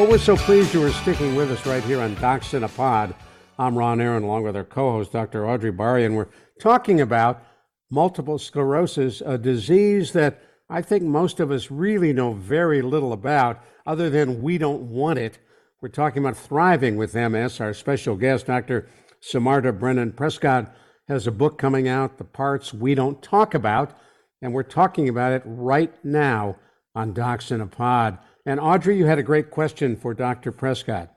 Well, 0.00 0.08
we're 0.08 0.16
so 0.16 0.34
pleased 0.34 0.72
you 0.72 0.82
are 0.82 0.90
sticking 0.92 1.34
with 1.34 1.50
us 1.50 1.66
right 1.66 1.84
here 1.84 2.00
on 2.00 2.14
Docs 2.14 2.54
in 2.54 2.64
a 2.64 2.68
Pod. 2.70 3.14
I'm 3.58 3.76
Ron 3.76 4.00
Aaron, 4.00 4.22
along 4.22 4.44
with 4.44 4.56
our 4.56 4.64
co 4.64 4.92
host, 4.92 5.12
Dr. 5.12 5.46
Audrey 5.46 5.70
Baria, 5.70 6.06
and 6.06 6.16
we're 6.16 6.30
talking 6.58 7.02
about 7.02 7.44
multiple 7.90 8.38
sclerosis, 8.38 9.20
a 9.20 9.36
disease 9.36 10.12
that 10.12 10.42
I 10.70 10.80
think 10.80 11.02
most 11.02 11.38
of 11.38 11.50
us 11.50 11.70
really 11.70 12.14
know 12.14 12.32
very 12.32 12.80
little 12.80 13.12
about, 13.12 13.62
other 13.84 14.08
than 14.08 14.40
we 14.40 14.56
don't 14.56 14.84
want 14.84 15.18
it. 15.18 15.38
We're 15.82 15.90
talking 15.90 16.24
about 16.24 16.38
thriving 16.38 16.96
with 16.96 17.14
MS. 17.14 17.60
Our 17.60 17.74
special 17.74 18.16
guest, 18.16 18.46
Dr. 18.46 18.88
Simarta 19.20 19.78
Brennan 19.78 20.12
Prescod, 20.12 20.72
has 21.08 21.26
a 21.26 21.30
book 21.30 21.58
coming 21.58 21.88
out, 21.88 22.16
The 22.16 22.24
Parts 22.24 22.72
We 22.72 22.94
Don't 22.94 23.22
Talk 23.22 23.52
About, 23.52 23.92
and 24.40 24.54
we're 24.54 24.62
talking 24.62 25.10
about 25.10 25.32
it 25.32 25.42
right 25.44 25.92
now 26.02 26.56
on 26.94 27.12
Docs 27.12 27.50
in 27.50 27.60
a 27.60 27.66
Pod. 27.66 28.16
And 28.46 28.58
Audrey, 28.58 28.96
you 28.96 29.06
had 29.06 29.18
a 29.18 29.22
great 29.22 29.50
question 29.50 29.96
for 29.96 30.14
Dr. 30.14 30.52
Prescod. 30.52 31.08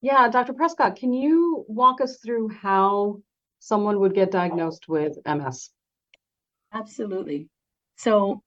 Yeah, 0.00 0.28
Dr. 0.28 0.54
Prescod, 0.54 0.96
can 0.96 1.12
you 1.12 1.64
walk 1.68 2.00
us 2.00 2.18
through 2.24 2.48
how 2.48 3.18
someone 3.60 4.00
would 4.00 4.14
get 4.14 4.30
diagnosed 4.32 4.88
with 4.88 5.16
MS? 5.26 5.70
Absolutely. 6.72 7.48
So, 7.96 8.42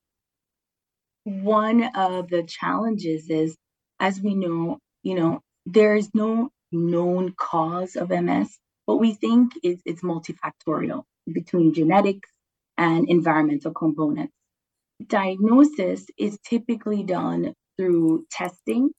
one 1.24 1.84
of 1.96 2.30
the 2.30 2.44
challenges 2.44 3.30
is, 3.30 3.56
as 4.00 4.20
we 4.20 4.36
know, 4.36 4.80
you 5.04 5.16
know, 5.16 5.42
there 5.66 5.96
is 5.96 6.10
no 6.14 6.50
known 6.72 7.34
cause 7.38 7.96
of 7.96 8.10
MS. 8.10 8.58
What 8.86 9.00
we 9.00 9.14
think 9.14 9.54
is 9.64 9.82
it's 9.86 10.02
multifactorial 10.02 11.04
between 11.32 11.74
genetics 11.74 12.30
and 12.78 13.08
environmental 13.10 13.74
components. 13.74 14.34
Diagnosis 15.08 16.06
is 16.18 16.38
typically 16.48 17.04
done 17.04 17.54
through 17.78 18.26
testing, 18.32 18.92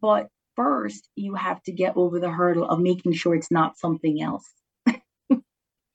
but 0.00 0.28
first 0.56 1.08
you 1.16 1.34
have 1.34 1.62
to 1.64 1.72
get 1.72 1.96
over 1.96 2.20
the 2.20 2.30
hurdle 2.30 2.68
of 2.68 2.80
making 2.80 3.14
sure 3.14 3.34
it's 3.34 3.52
not 3.52 3.78
something 3.78 4.22
else. 4.22 4.48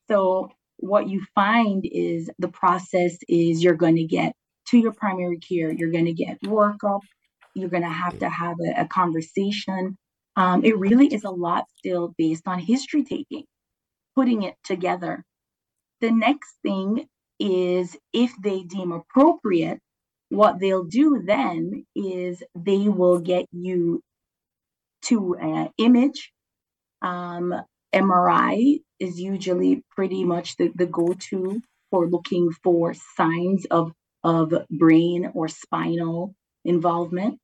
so 0.09 0.51
what 0.77 1.09
you 1.09 1.23
find 1.35 1.85
is 1.91 2.29
the 2.39 2.49
process 2.49 3.17
is 3.29 3.63
you're 3.63 3.75
going 3.75 3.97
to 3.97 4.05
get 4.05 4.33
to 4.69 4.79
your 4.79 4.93
primary 4.93 5.39
care, 5.39 5.71
you're 5.73 5.91
going 5.91 6.05
to 6.05 6.13
get 6.13 6.41
workup, 6.43 7.01
you're 7.55 7.69
going 7.69 7.83
to 7.83 7.89
have 7.89 8.19
to 8.19 8.29
have 8.29 8.57
a, 8.61 8.81
a 8.81 8.87
conversation. 8.87 9.97
Um, 10.37 10.65
it 10.65 10.77
really 10.77 11.07
is 11.13 11.25
a 11.25 11.31
lot 11.31 11.65
still 11.77 12.13
based 12.17 12.47
on 12.47 12.59
history 12.59 13.03
taking. 13.03 13.45
putting 14.15 14.43
it 14.43 14.55
together. 14.65 15.25
The 16.01 16.11
next 16.11 16.55
thing 16.63 17.07
is 17.39 17.97
if 18.13 18.33
they 18.43 18.63
deem 18.63 18.91
appropriate, 18.93 19.79
what 20.31 20.59
they'll 20.59 20.85
do 20.85 21.21
then 21.25 21.85
is 21.93 22.41
they 22.55 22.87
will 22.87 23.19
get 23.19 23.45
you 23.51 24.01
to 25.03 25.35
an 25.35 25.69
image. 25.77 26.31
Um, 27.01 27.53
MRI 27.93 28.81
is 28.97 29.19
usually 29.19 29.83
pretty 29.91 30.23
much 30.23 30.55
the, 30.55 30.71
the 30.73 30.85
go-to 30.85 31.61
for 31.89 32.07
looking 32.07 32.51
for 32.63 32.93
signs 33.17 33.65
of, 33.65 33.91
of 34.23 34.53
brain 34.69 35.31
or 35.33 35.49
spinal 35.49 36.33
involvement. 36.63 37.37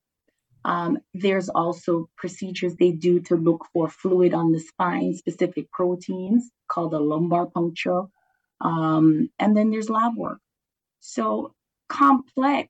Um, 0.64 1.00
there's 1.14 1.50
also 1.50 2.10
procedures 2.18 2.76
they 2.76 2.92
do 2.92 3.20
to 3.22 3.36
look 3.36 3.66
for 3.74 3.90
fluid 3.90 4.34
on 4.34 4.54
the 4.54 4.62
spine, 4.62 5.14
specific 5.16 5.70
proteins 5.72 6.50
called 6.70 6.94
a 6.94 7.00
lumbar 7.00 7.48
puncture. 7.48 8.04
Um, 8.62 9.30
and 9.40 9.58
then 9.58 9.72
there's 9.72 9.90
lab 9.90 10.16
work. 10.16 10.40
So 11.02 11.54
complex, 11.90 12.70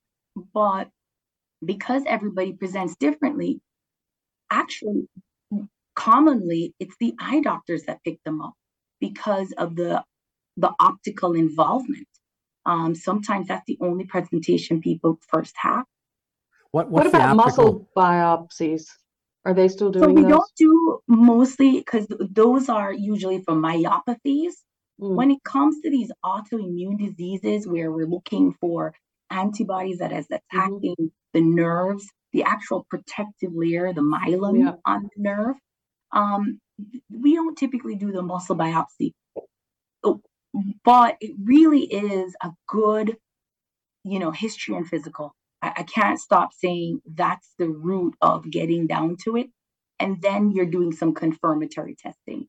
but 0.54 0.90
because 1.66 2.04
everybody 2.08 2.54
presents 2.54 2.96
differently, 2.98 3.62
actually, 4.52 5.08
commonly 5.96 6.74
it's 6.80 6.96
the 7.00 7.14
eye 7.20 7.42
doctors 7.42 7.84
that 7.84 8.04
pick 8.04 8.24
them 8.24 8.42
up 8.42 8.54
because 9.02 9.52
of 9.58 9.76
the 9.76 10.04
the 10.58 10.72
optical 10.80 11.34
involvement. 11.34 12.08
Um, 12.66 12.96
sometimes 12.96 13.48
that's 13.48 13.66
the 13.68 13.78
only 13.82 14.06
presentation 14.06 14.82
people 14.82 15.20
first 15.30 15.56
have. 15.58 15.86
What, 16.72 16.92
What 16.92 17.08
about 17.08 17.22
optical? 17.22 17.36
muscle 17.36 17.90
biopsies? 17.96 18.86
Are 19.46 19.54
they 19.54 19.68
still 19.70 19.92
doing? 19.92 20.04
So 20.04 20.08
doing 20.08 20.16
we 20.16 20.22
those? 20.24 20.32
don't 20.32 20.52
do 20.58 21.00
mostly 21.08 21.78
because 21.80 22.08
those 22.20 22.70
are 22.70 22.94
usually 22.94 23.42
for 23.42 23.56
myopathies. 23.56 24.54
Mm. 25.02 25.16
When 25.16 25.32
it 25.32 25.44
comes 25.44 25.82
to 25.84 25.90
these 25.90 26.12
autoimmune 26.26 26.98
diseases 27.00 27.68
where 27.68 27.92
we're 27.92 28.08
looking 28.08 28.54
for 28.60 28.94
antibodies 29.30 30.00
that 30.00 30.12
is 30.12 30.28
Mm-hmm. 30.28 30.58
attacking 30.58 31.12
the 31.34 31.42
nerves, 31.42 32.08
the 32.34 32.44
actual 32.44 32.86
protective 32.90 33.52
layer, 33.54 33.94
the 33.94 34.02
myelin 34.02 34.60
Yeah. 34.66 34.74
on 34.86 35.04
the 35.04 35.22
nerve, 35.22 35.56
um, 36.12 36.60
we 37.10 37.34
don't 37.36 37.58
typically 37.58 37.96
do 37.96 38.12
the 38.12 38.22
muscle 38.22 38.56
biopsy. 38.56 39.14
Oh, 40.04 40.22
But 40.84 41.18
it 41.22 41.36
really 41.44 41.82
is 41.84 42.36
a 42.44 42.52
good, 42.68 43.18
you 44.04 44.20
know, 44.20 44.32
history 44.32 44.76
and 44.76 44.88
physical. 44.88 45.34
I, 45.62 45.74
I 45.78 45.84
can't 45.84 46.20
stop 46.20 46.54
saying 46.54 47.02
that's 47.06 47.54
the 47.58 47.70
root 47.70 48.16
of 48.22 48.50
getting 48.50 48.88
down 48.88 49.18
to 49.26 49.38
it. 49.38 49.48
And 50.00 50.22
then 50.22 50.52
you're 50.52 50.66
doing 50.68 50.92
some 50.94 51.14
confirmatory 51.16 51.96
testing. 51.96 52.48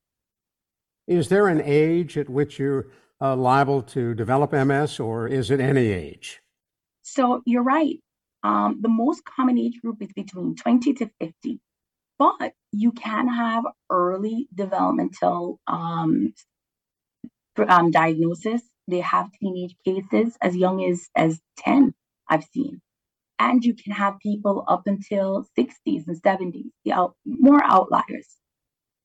Is 1.06 1.28
there 1.30 1.48
an 1.48 1.62
age 1.64 2.18
at 2.18 2.28
which 2.28 2.58
you're 2.58 2.88
uh, 3.20 3.34
liable 3.34 3.82
to 3.82 4.14
develop 4.14 4.52
MS, 4.52 5.00
or 5.00 5.26
is 5.26 5.50
it 5.50 5.58
any 5.60 5.88
age? 5.88 6.40
So 7.12 7.42
you're 7.46 7.62
right. 7.62 7.98
Um, 8.42 8.78
the 8.80 8.88
most 8.88 9.24
common 9.24 9.58
age 9.58 9.80
group 9.82 10.02
is 10.02 10.12
between 10.12 10.54
20 10.56 10.94
to 10.94 11.10
50, 11.20 11.60
but 12.18 12.54
you 12.72 12.92
can 12.92 13.28
have 13.28 13.64
early 13.90 14.48
developmental 14.54 15.60
um, 15.66 16.34
um, 17.68 17.90
diagnosis. 17.90 18.62
They 18.88 19.00
have 19.00 19.30
teenage 19.40 19.76
cases 19.84 20.36
as 20.40 20.56
young 20.56 20.84
as, 20.84 21.08
as 21.14 21.40
10, 21.58 21.94
I've 22.28 22.44
seen. 22.44 22.80
And 23.38 23.64
you 23.64 23.74
can 23.74 23.92
have 23.92 24.18
people 24.20 24.64
up 24.68 24.82
until 24.86 25.46
60s 25.56 26.04
and 26.08 26.22
70s, 26.22 26.70
the 26.84 26.92
out, 26.92 27.14
more 27.26 27.62
outliers. 27.64 28.28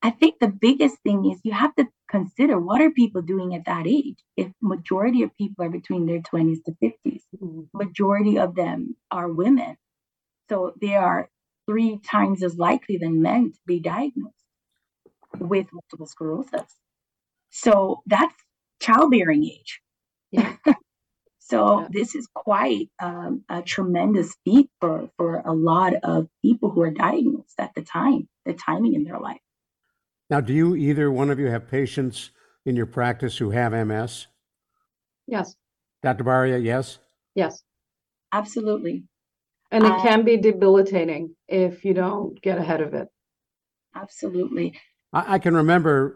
I 0.03 0.11
think 0.11 0.35
the 0.39 0.47
biggest 0.49 0.97
thing 1.03 1.29
is 1.31 1.39
you 1.43 1.53
have 1.53 1.75
to 1.75 1.87
consider 2.09 2.59
what 2.59 2.81
are 2.81 2.91
people 2.91 3.21
doing 3.21 3.55
at 3.55 3.65
that 3.65 3.87
age? 3.87 4.17
If 4.37 4.51
majority 4.61 5.23
of 5.23 5.35
people 5.37 5.65
are 5.65 5.69
between 5.69 6.05
their 6.05 6.21
20s 6.21 6.61
to 6.65 6.73
50s, 6.81 6.93
Mhm. 7.07 7.12
Majority 7.73 8.39
of 8.39 8.55
them 8.55 8.95
are 9.11 9.29
women. 9.31 9.77
So 10.49 10.73
they 10.81 10.95
are 10.95 11.29
three 11.67 11.99
times 11.99 12.43
as 12.43 12.57
likely 12.57 12.97
than 12.97 13.21
men 13.21 13.51
to 13.53 13.59
be 13.65 13.79
diagnosed 13.79 14.35
with 15.39 15.67
multiple 15.73 16.07
sclerosis. 16.07 16.69
So 17.51 18.01
that's 18.07 18.35
childbearing 18.81 19.45
age. 19.45 19.81
Yeah. 20.31 20.55
so 21.39 21.81
Yeah. 21.81 21.87
this 21.91 22.15
is 22.15 22.27
quite 22.35 22.89
um, 23.01 23.43
a 23.49 23.61
tremendous 23.61 24.35
feat 24.45 24.69
for, 24.81 25.09
for 25.17 25.39
a 25.45 25.53
lot 25.53 25.93
of 26.03 26.27
people 26.43 26.71
who 26.71 26.81
are 26.81 26.91
diagnosed 26.91 27.59
at 27.59 27.73
the 27.75 27.83
time, 27.83 28.27
the 28.45 28.53
timing 28.53 28.95
in 28.95 29.03
their 29.05 29.19
life. 29.19 29.41
Now, 30.29 30.41
do 30.41 30.53
you 30.53 30.75
either 30.75 31.11
one 31.11 31.29
of 31.29 31.39
you 31.39 31.47
have 31.47 31.69
patients 31.69 32.31
in 32.65 32.75
your 32.75 32.85
practice 32.87 33.37
who 33.37 33.51
have 33.51 33.73
MS? 33.73 34.27
Yes, 35.27 35.55
Dr. 36.03 36.23
Baria, 36.23 36.63
yes? 36.63 36.99
Yes. 37.35 37.63
Absolutely. 38.31 39.03
And 39.71 39.83
it 39.83 39.91
Uh, 39.91 40.01
can 40.01 40.23
be 40.23 40.37
debilitating 40.37 41.35
if 41.47 41.85
you 41.85 41.93
don't 41.93 42.39
get 42.41 42.57
ahead 42.57 42.81
of 42.81 42.93
it. 42.93 43.07
Absolutely. 43.95 44.79
I, 45.13 45.35
I 45.35 45.39
can 45.39 45.55
remember 45.55 46.15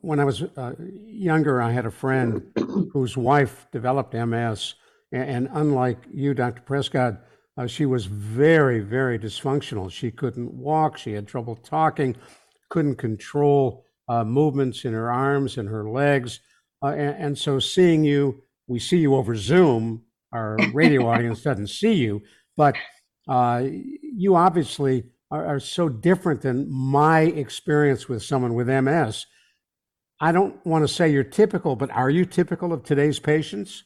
when 0.00 0.20
I 0.20 0.24
was 0.24 0.42
uh, 0.42 0.72
younger, 0.78 1.60
I 1.62 1.72
had 1.72 1.86
a 1.86 1.90
friend 1.90 2.42
whose 2.92 3.16
wife 3.16 3.66
developed 3.72 4.14
MS. 4.14 4.74
And, 5.12 5.30
and 5.30 5.48
unlike 5.52 5.98
you, 6.12 6.34
Dr. 6.34 6.62
Prescod, 6.62 7.18
uh, 7.56 7.66
she 7.66 7.86
was 7.86 8.06
very, 8.06 8.80
very 8.80 9.18
dysfunctional. 9.18 9.90
She 9.90 10.10
couldn't 10.10 10.52
walk, 10.54 10.96
she 10.96 11.12
had 11.12 11.26
trouble 11.26 11.56
talking, 11.56 12.16
couldn't 12.70 12.96
control 12.96 13.84
uh, 14.08 14.24
movements 14.24 14.84
in 14.84 14.92
her 14.92 15.10
arms 15.10 15.58
and 15.58 15.68
her 15.68 15.88
legs. 15.90 16.40
Uh, 16.82 16.88
and, 16.88 17.16
and 17.24 17.38
so 17.38 17.58
seeing 17.58 18.04
you, 18.04 18.42
we 18.68 18.78
see 18.78 18.98
you 18.98 19.14
over 19.16 19.34
Zoom. 19.34 20.02
Our 20.32 20.58
radio 20.72 21.06
audience 21.10 21.42
doesn't 21.42 21.68
see 21.68 21.94
you, 21.94 22.22
but 22.56 22.76
uh, 23.28 23.64
you 23.64 24.36
obviously 24.36 25.04
are, 25.30 25.46
are 25.46 25.60
so 25.60 25.88
different 25.88 26.42
than 26.42 26.70
my 26.70 27.20
experience 27.20 28.08
with 28.08 28.22
someone 28.22 28.54
with 28.54 28.68
MS. 28.68 29.26
I 30.20 30.32
don't 30.32 30.64
want 30.66 30.86
to 30.86 30.92
say 30.92 31.10
you're 31.10 31.22
typical, 31.24 31.76
but 31.76 31.90
are 31.90 32.10
you 32.10 32.24
typical 32.24 32.72
of 32.72 32.82
today's 32.82 33.20
patients? 33.20 33.84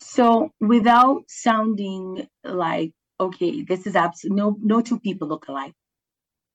So 0.00 0.50
without 0.60 1.24
sounding 1.28 2.26
like, 2.44 2.92
okay, 3.18 3.62
this 3.62 3.86
is 3.86 3.96
absolutely 3.96 4.42
no 4.42 4.56
no 4.60 4.80
two 4.80 4.98
people 4.98 5.28
look 5.28 5.48
alike. 5.48 5.74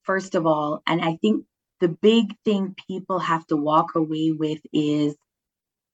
First 0.03 0.35
of 0.35 0.45
all, 0.45 0.81
and 0.85 1.01
I 1.01 1.17
think 1.21 1.45
the 1.79 1.87
big 1.87 2.35
thing 2.43 2.75
people 2.87 3.19
have 3.19 3.45
to 3.47 3.55
walk 3.55 3.95
away 3.95 4.31
with 4.31 4.59
is 4.73 5.15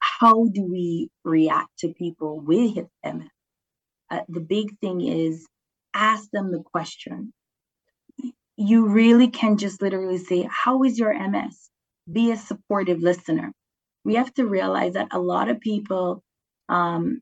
how 0.02 0.46
do 0.52 0.64
we 0.64 1.10
react 1.24 1.78
to 1.78 1.94
people 1.94 2.40
with 2.40 2.86
MS? 3.04 3.28
Uh, 4.10 4.20
the 4.28 4.40
big 4.40 4.76
thing 4.80 5.00
is 5.00 5.46
ask 5.94 6.28
them 6.32 6.50
the 6.50 6.62
question. 6.62 7.32
You 8.56 8.88
really 8.88 9.28
can 9.28 9.56
just 9.56 9.80
literally 9.80 10.18
say, 10.18 10.48
How 10.50 10.82
is 10.82 10.98
your 10.98 11.14
MS? 11.14 11.70
Be 12.10 12.32
a 12.32 12.36
supportive 12.36 13.00
listener. 13.00 13.52
We 14.04 14.16
have 14.16 14.34
to 14.34 14.46
realize 14.46 14.94
that 14.94 15.08
a 15.12 15.20
lot 15.20 15.48
of 15.48 15.60
people 15.60 16.22
um, 16.68 17.20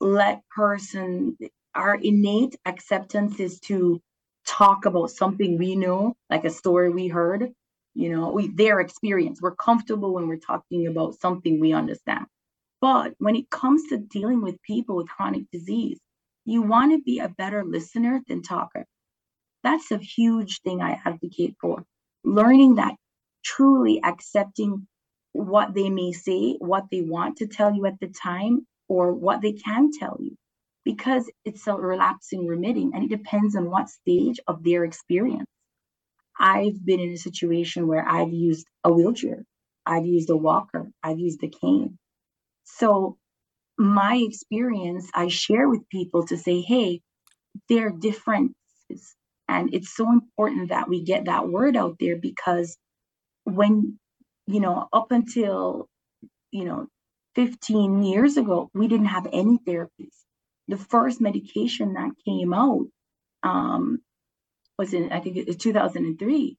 let 0.00 0.42
person 0.48 1.36
our 1.74 1.94
innate 1.94 2.56
acceptance 2.64 3.38
is 3.38 3.60
to 3.60 4.00
talk 4.46 4.84
about 4.84 5.10
something 5.10 5.58
we 5.58 5.76
know 5.76 6.14
like 6.30 6.44
a 6.44 6.50
story 6.50 6.90
we 6.90 7.06
heard 7.06 7.52
you 7.96 8.10
know 8.10 8.40
their 8.56 8.80
experience. 8.80 9.40
We're 9.42 9.56
comfortable 9.56 10.14
when 10.14 10.28
we're 10.28 10.38
talking 10.38 10.88
about 10.88 11.20
something 11.20 11.60
we 11.60 11.74
understand. 11.74 12.26
But 12.82 13.14
when 13.18 13.36
it 13.36 13.50
comes 13.50 13.82
to 13.90 13.98
dealing 13.98 14.42
with 14.42 14.62
people 14.62 14.96
with 14.96 15.08
chronic 15.08 15.50
disease 15.52 15.98
you 16.46 16.62
want 16.62 16.92
to 16.92 17.02
be 17.02 17.20
a 17.20 17.30
better 17.30 17.64
listener 17.64 18.22
than 18.28 18.42
talker. 18.42 18.86
That's 19.64 19.90
a 19.92 19.98
huge 19.98 20.62
thing 20.62 20.82
i 20.82 21.00
advocate 21.04 21.56
for. 21.60 21.84
Learning 22.24 22.76
that 22.76 22.94
truly 23.44 24.00
accepting 24.04 24.86
what 25.32 25.74
they 25.74 25.90
may 25.90 26.12
say 26.12 26.56
what 26.60 26.86
they 26.90 27.02
want 27.02 27.38
to 27.38 27.48
tell 27.48 27.74
you 27.74 27.86
at 27.86 28.00
the 28.00 28.08
time 28.08 28.66
or 28.88 29.12
what 29.12 29.42
they 29.42 29.52
can 29.52 29.90
tell 29.98 30.18
you. 30.20 30.36
Because 30.84 31.30
it's 31.44 31.66
a 31.66 31.74
relapsing 31.74 32.46
remitting 32.46 32.92
and 32.94 33.04
it 33.04 33.16
depends 33.16 33.56
on 33.56 33.70
what 33.70 33.88
stage 33.90 34.40
of 34.48 34.64
their 34.64 34.84
experience. 34.84 35.46
I've 36.38 36.84
been 36.84 37.00
in 37.00 37.10
a 37.10 37.18
situation 37.18 37.86
where 37.88 38.06
I've 38.06 38.32
used 38.32 38.66
a 38.84 38.92
wheelchair, 38.92 39.44
I've 39.86 40.06
used 40.06 40.30
a 40.30 40.36
walker, 40.36 40.90
I've 41.02 41.18
used 41.18 41.42
a 41.42 41.48
cane. 41.48 41.98
So 42.64 43.18
my 43.78 44.16
experience 44.16 45.10
I 45.14 45.28
share 45.28 45.68
with 45.68 45.88
people 45.88 46.26
to 46.28 46.36
say, 46.36 46.60
hey, 46.60 47.00
there 47.68 47.88
are 47.88 47.90
differences. 47.90 48.54
And 49.48 49.74
it's 49.74 49.94
so 49.94 50.10
important 50.10 50.70
that 50.70 50.88
we 50.88 51.04
get 51.04 51.26
that 51.26 51.48
word 51.48 51.76
out 51.76 51.96
there 52.00 52.16
because 52.16 52.76
when, 53.44 53.98
you 54.46 54.60
know, 54.60 54.88
up 54.92 55.12
until, 55.12 55.88
you 56.50 56.64
know, 56.64 56.88
15 57.36 58.02
years 58.02 58.36
ago, 58.36 58.70
we 58.74 58.88
didn't 58.88 59.06
have 59.06 59.28
any 59.32 59.58
therapies. 59.58 60.14
The 60.68 60.76
first 60.78 61.20
medication 61.20 61.94
that 61.94 62.10
came 62.26 62.54
out 62.54 62.86
um, 63.42 64.00
was 64.78 64.92
in, 64.92 65.12
I 65.12 65.20
think 65.20 65.36
it 65.36 65.46
was 65.46 65.56
2003. 65.56 66.56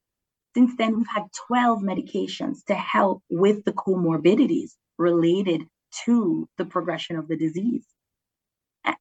Since 0.54 0.76
then, 0.76 0.96
we've 0.96 1.06
had 1.14 1.24
12 1.46 1.80
medications 1.80 2.64
to 2.66 2.74
help 2.74 3.22
with 3.30 3.64
the 3.64 3.72
comorbidities 3.72 4.70
related 4.98 5.62
to 6.04 6.48
the 6.58 6.64
progression 6.64 7.16
of 7.16 7.28
the 7.28 7.36
disease. 7.36 7.86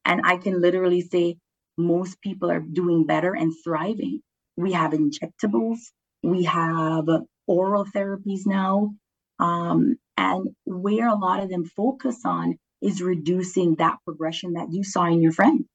And 0.06 0.22
I 0.24 0.38
can 0.38 0.62
literally 0.62 1.02
say 1.02 1.38
most 1.78 2.22
people 2.22 2.52
are 2.52 2.60
doing 2.60 3.06
better 3.06 3.34
and 3.34 3.54
thriving. 3.64 4.22
We 4.56 4.74
have 4.74 4.92
injectables, 4.92 5.80
we 6.24 6.44
have 6.44 7.08
oral 7.48 7.86
therapies 7.86 8.46
now. 8.46 8.94
Um, 9.40 9.98
and 10.18 10.50
where 10.66 11.08
a 11.08 11.16
lot 11.16 11.44
of 11.44 11.50
them 11.50 11.66
focus 11.66 12.22
on 12.26 12.58
is 12.82 13.02
reducing 13.02 13.76
that 13.76 13.98
progression 14.04 14.54
that 14.54 14.72
you 14.72 14.84
saw 14.84 15.06
in 15.06 15.22
your 15.22 15.32
friend's 15.32 15.66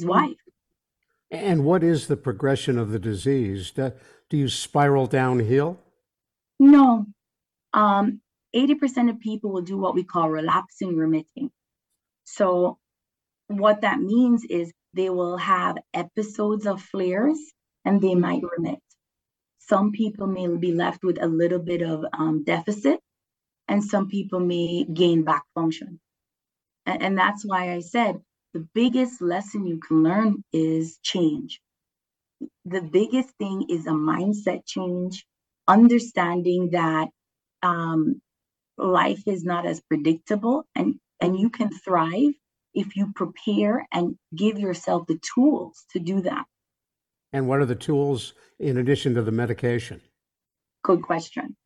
mm-hmm. 0.00 0.08
wife. 0.08 0.43
And 1.34 1.64
what 1.64 1.82
is 1.82 2.06
the 2.06 2.16
progression 2.16 2.78
of 2.78 2.90
the 2.90 2.98
disease? 2.98 3.72
Do, 3.72 3.92
do 4.30 4.36
you 4.36 4.48
spiral 4.48 5.06
downhill? 5.06 5.80
No. 6.60 7.06
Um, 7.72 8.20
80% 8.54 9.10
of 9.10 9.18
people 9.18 9.50
will 9.50 9.62
do 9.62 9.76
what 9.76 9.96
we 9.96 10.04
call 10.04 10.30
relapsing 10.30 10.96
remitting. 10.96 11.50
So, 12.22 12.78
what 13.48 13.80
that 13.80 13.98
means 13.98 14.44
is 14.48 14.72
they 14.94 15.10
will 15.10 15.36
have 15.36 15.76
episodes 15.92 16.66
of 16.66 16.80
flares 16.80 17.38
and 17.84 18.00
they 18.00 18.14
might 18.14 18.42
remit. 18.56 18.78
Some 19.58 19.90
people 19.90 20.28
may 20.28 20.46
be 20.46 20.72
left 20.72 21.02
with 21.02 21.20
a 21.20 21.26
little 21.26 21.58
bit 21.58 21.82
of 21.82 22.04
um, 22.12 22.44
deficit, 22.44 23.00
and 23.66 23.82
some 23.82 24.08
people 24.08 24.38
may 24.38 24.84
gain 24.84 25.24
back 25.24 25.42
function. 25.54 26.00
And, 26.86 27.02
and 27.02 27.18
that's 27.18 27.44
why 27.44 27.72
I 27.72 27.80
said 27.80 28.20
the 28.54 28.66
biggest 28.72 29.20
lesson 29.20 29.66
you 29.66 29.80
can 29.80 30.04
learn 30.04 30.44
is 30.52 30.98
change. 31.02 31.60
The 32.64 32.80
biggest 32.80 33.30
thing 33.36 33.66
is 33.68 33.86
a 33.86 33.90
mindset 33.90 34.64
change, 34.64 35.26
understanding 35.66 36.70
that 36.70 37.08
um, 37.62 38.22
life 38.78 39.22
is 39.26 39.44
not 39.44 39.66
as 39.66 39.80
predictable 39.80 40.64
and, 40.74 40.94
and 41.20 41.38
you 41.38 41.50
can 41.50 41.70
thrive 41.70 42.32
if 42.74 42.96
you 42.96 43.12
prepare 43.14 43.86
and 43.92 44.16
give 44.34 44.58
yourself 44.58 45.06
the 45.08 45.18
tools 45.34 45.84
to 45.90 45.98
do 45.98 46.20
that. 46.22 46.44
And 47.32 47.48
what 47.48 47.58
are 47.58 47.66
the 47.66 47.74
tools 47.74 48.34
in 48.60 48.78
addition 48.78 49.14
to 49.14 49.22
the 49.22 49.32
medication? 49.32 50.00
Good 50.84 51.02
question. 51.02 51.56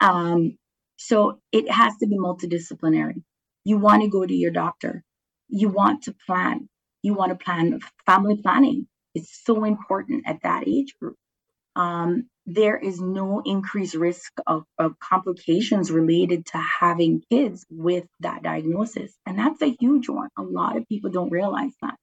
Um, 0.00 0.56
so 0.96 1.40
it 1.50 1.68
has 1.68 1.96
to 1.98 2.06
be 2.06 2.16
multidisciplinary. 2.16 3.22
You 3.64 3.78
want 3.78 4.02
to 4.02 4.08
go 4.08 4.24
to 4.24 4.34
your 4.34 4.52
doctor. 4.52 5.02
You 5.48 5.68
want 5.68 6.04
to 6.04 6.14
plan. 6.26 6.68
You 7.02 7.14
want 7.14 7.30
to 7.30 7.44
plan 7.44 7.80
family 8.06 8.40
planning. 8.42 8.86
It's 9.14 9.42
so 9.44 9.64
important 9.64 10.24
at 10.26 10.42
that 10.42 10.64
age 10.66 10.94
group. 11.00 11.16
Um, 11.76 12.28
there 12.46 12.76
is 12.76 13.00
no 13.00 13.42
increased 13.44 13.94
risk 13.94 14.32
of, 14.46 14.64
of 14.78 14.98
complications 14.98 15.90
related 15.90 16.46
to 16.46 16.58
having 16.58 17.22
kids 17.30 17.64
with 17.70 18.06
that 18.20 18.42
diagnosis. 18.42 19.12
And 19.26 19.38
that's 19.38 19.62
a 19.62 19.76
huge 19.78 20.08
one. 20.08 20.30
A 20.38 20.42
lot 20.42 20.76
of 20.76 20.88
people 20.88 21.10
don't 21.10 21.30
realize 21.30 21.72
that. 21.82 21.96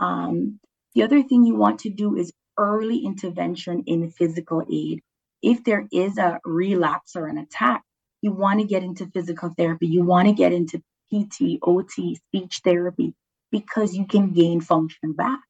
Um, 0.00 0.58
the 0.94 1.02
other 1.02 1.22
thing 1.22 1.44
you 1.44 1.54
want 1.54 1.80
to 1.80 1.90
do 1.90 2.16
is 2.16 2.32
early 2.58 3.04
intervention 3.04 3.84
in 3.86 4.10
physical 4.10 4.62
aid. 4.72 5.00
If 5.42 5.64
there 5.64 5.86
is 5.92 6.18
a 6.18 6.40
relapse 6.44 7.14
or 7.14 7.26
an 7.26 7.38
attack, 7.38 7.82
you 8.22 8.32
want 8.32 8.60
to 8.60 8.66
get 8.66 8.82
into 8.82 9.06
physical 9.06 9.52
therapy, 9.56 9.86
you 9.86 10.02
want 10.02 10.28
to 10.28 10.34
get 10.34 10.52
into 10.52 10.82
PT, 11.12 11.58
OT, 11.62 12.16
speech 12.16 12.60
therapy, 12.64 13.14
because 13.52 13.94
you 13.94 14.06
can 14.06 14.32
gain 14.32 14.60
function 14.60 15.14
back. 15.14 15.40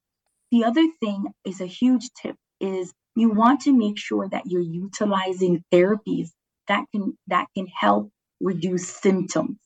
The 0.52 0.64
other 0.64 0.86
thing 1.00 1.26
is 1.44 1.60
a 1.60 1.66
huge 1.66 2.10
tip 2.22 2.36
is 2.60 2.92
you 3.16 3.30
want 3.30 3.62
to 3.62 3.76
make 3.76 3.98
sure 3.98 4.28
that 4.28 4.46
you're 4.46 4.62
utilizing 4.62 5.64
therapies 5.72 6.30
that 6.68 6.86
can 6.92 7.18
that 7.28 7.46
can 7.56 7.66
help 7.66 8.10
reduce 8.40 8.88
symptoms. 8.88 9.58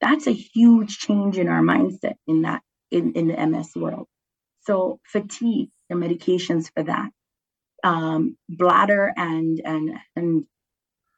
That's 0.00 0.26
a 0.26 0.32
huge 0.32 0.98
change 0.98 1.38
in 1.38 1.48
our 1.48 1.62
mindset 1.62 2.14
in 2.26 2.42
that 2.42 2.62
in, 2.90 3.14
in 3.14 3.28
the 3.28 3.46
MS 3.46 3.72
world. 3.76 4.08
So 4.62 5.00
fatigue, 5.04 5.70
are 5.90 5.96
medications 5.96 6.70
for 6.74 6.84
that. 6.84 7.10
Um, 7.84 8.36
bladder 8.48 9.12
and 9.16 9.60
and 9.64 9.94
and 10.16 10.46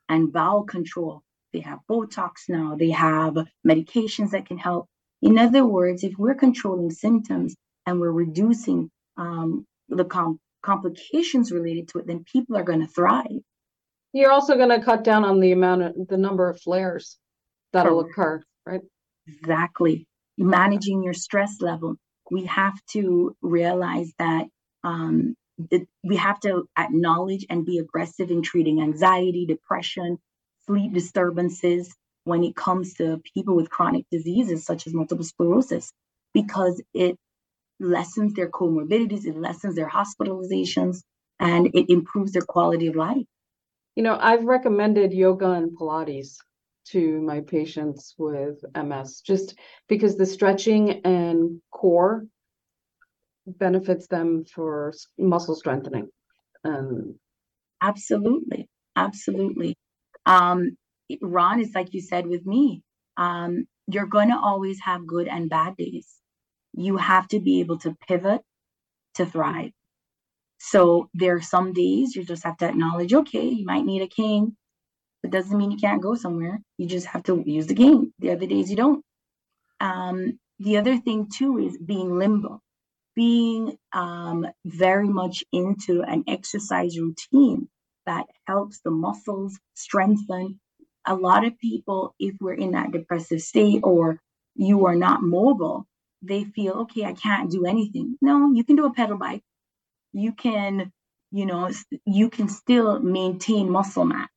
and 0.09 0.33
bowel 0.33 0.65
control. 0.65 1.23
They 1.59 1.69
have 1.69 1.81
Botox 1.91 2.49
now. 2.49 2.77
They 2.79 2.91
have 2.91 3.35
medications 3.67 4.31
that 4.31 4.47
can 4.47 4.59
help. 4.59 4.87
In 5.23 5.39
other 5.39 5.67
words, 5.67 6.05
if 6.05 6.17
we're 6.17 6.37
controlling 6.37 6.93
symptoms 6.93 7.57
and 7.85 7.99
we're 7.99 8.13
reducing 8.13 8.91
um, 9.17 9.67
the 9.89 10.05
com- 10.05 10.39
complications 10.63 11.51
related 11.51 11.89
to 11.89 11.99
it, 11.99 12.07
then 12.07 12.23
people 12.33 12.57
are 12.57 12.63
going 12.63 12.79
to 12.79 12.87
thrive. 12.87 13.41
You're 14.13 14.31
also 14.31 14.55
going 14.55 14.69
to 14.69 14.81
cut 14.81 15.03
down 15.03 15.25
on 15.25 15.41
the 15.41 15.51
amount 15.51 15.83
of 15.83 15.95
the 16.09 16.17
number 16.17 16.49
of 16.49 16.61
flares 16.61 17.19
that'll 17.73 18.05
Correct. 18.05 18.13
occur, 18.13 18.43
right? 18.65 18.81
Exactly. 19.27 20.07
Managing 20.39 21.03
your 21.03 21.15
stress 21.15 21.61
level. 21.61 21.97
We 22.31 22.45
have 22.45 22.79
to 22.93 23.35
realize 23.43 24.13
that 24.21 24.47
um, 24.85 25.35
we 26.05 26.17
have 26.17 26.39
to 26.41 26.69
acknowledge 26.79 27.47
and 27.51 27.67
be 27.67 27.79
aggressive 27.79 28.31
in 28.31 28.43
treating 28.43 28.81
anxiety, 28.81 29.45
depression, 29.45 30.19
sleep 30.69 30.95
disturbances 30.95 31.97
when 32.25 32.45
it 32.45 32.57
comes 32.57 32.95
to 32.97 33.23
people 33.35 33.57
with 33.57 33.71
chronic 33.71 34.07
diseases 34.13 34.67
such 34.67 34.87
as 34.89 34.95
multiple 34.95 35.25
sclerosis, 35.25 35.93
because 36.35 36.83
it 36.95 37.19
lessens 37.81 38.35
their 38.35 38.51
comorbidities, 38.51 39.27
it 39.27 39.37
lessens 39.37 39.77
their 39.77 39.91
hospitalizations, 39.91 41.03
and 41.41 41.69
it 41.75 41.91
improves 41.91 42.33
their 42.33 42.43
quality 42.43 42.89
of 42.89 42.97
life. 42.97 43.27
You 43.97 44.05
know, 44.05 44.19
I've 44.21 44.45
recommended 44.45 45.13
yoga 45.13 45.51
and 45.53 45.77
Pilates 45.77 46.37
to 46.93 47.21
my 47.23 47.41
patients 47.43 48.15
with 48.19 48.65
MS 48.75 49.23
just 49.27 49.57
because 49.89 50.17
the 50.17 50.27
stretching 50.27 51.03
and 51.05 51.63
core 51.73 52.27
benefits 53.47 54.07
them 54.09 54.45
for 54.45 54.93
muscle 55.19 55.55
strengthening. 55.55 56.09
Um, 56.65 57.19
absolutely, 57.83 58.69
absolutely. 58.97 59.77
Um, 60.29 60.77
Ron 61.23 61.61
is 61.61 61.75
like 61.75 61.95
you 61.95 62.03
said 62.03 62.29
with 62.29 62.47
me. 62.47 62.83
Um, 63.19 63.67
you're 63.89 64.07
going 64.07 64.31
to 64.31 64.39
always 64.39 64.81
have 64.83 65.07
good 65.09 65.29
and 65.29 65.51
bad 65.51 65.77
days. 65.77 66.09
You 66.75 66.99
have 66.99 67.29
to 67.31 67.41
be 67.41 67.61
able 67.61 67.79
to 67.81 67.97
pivot 68.09 68.43
to 69.17 69.27
thrive. 69.27 69.73
So 70.61 71.11
there 71.15 71.37
are 71.37 71.43
some 71.43 71.75
days 71.75 72.17
you 72.17 72.25
just 72.25 72.45
have 72.45 72.59
to 72.59 72.69
acknowledge, 72.69 73.15
okay, 73.15 73.49
you 73.49 73.67
might 73.67 73.87
need 73.87 74.03
a 74.03 74.09
cane. 74.09 74.57
It 75.25 75.33
doesn't 75.33 75.59
mean 75.59 75.73
you 75.73 75.79
can't 75.79 76.03
go 76.03 76.17
somewhere. 76.17 76.61
You 76.79 76.89
just 76.89 77.07
have 77.09 77.25
to 77.25 77.43
use 77.47 77.69
the 77.69 77.77
cane. 77.77 78.13
The 78.21 78.33
other 78.33 78.47
days 78.47 78.71
you 78.71 78.77
don't. 78.77 79.05
Um, 79.81 80.41
the 80.61 80.79
other 80.79 80.99
thing 80.99 81.29
too 81.35 81.59
is 81.59 81.79
being 81.79 82.19
limbo 82.19 82.61
being 83.17 83.77
um, 83.93 84.47
very 84.65 85.09
much 85.09 85.45
into 85.53 86.03
an 86.03 86.25
exercise 86.29 86.99
routine 86.99 87.69
that 88.09 88.27
helps 88.47 88.81
the 88.81 88.91
muscles 88.91 89.59
strengthen. 89.75 90.59
A 91.07 91.15
lot 91.15 91.45
of 91.45 91.59
people, 91.59 92.15
if 92.19 92.35
we're 92.41 92.55
in 92.55 92.73
that 92.73 92.91
depressive 92.91 93.41
state 93.41 93.81
or 93.83 94.21
you 94.55 94.87
are 94.87 94.97
not 94.97 95.23
mobile, 95.23 95.87
they 96.23 96.45
feel, 96.45 96.73
okay, 96.83 97.05
I 97.05 97.13
can't 97.13 97.51
do 97.51 97.65
anything. 97.67 98.17
No, 98.21 98.53
you 98.53 98.65
can 98.65 98.77
do 98.77 98.87
a 98.87 98.93
pedal 98.93 99.19
bike. 99.19 99.43
You 100.13 100.33
can, 100.33 100.91
you 101.31 101.47
know, 101.47 101.71
you 102.07 102.31
can 102.31 102.49
still 102.49 102.99
maintain 102.99 103.71
muscle 103.71 104.05
mass. 104.05 104.29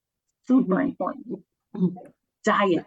Super 0.47 0.75
mm-hmm. 0.75 0.89
important. 0.89 1.95
Diet, 2.43 2.86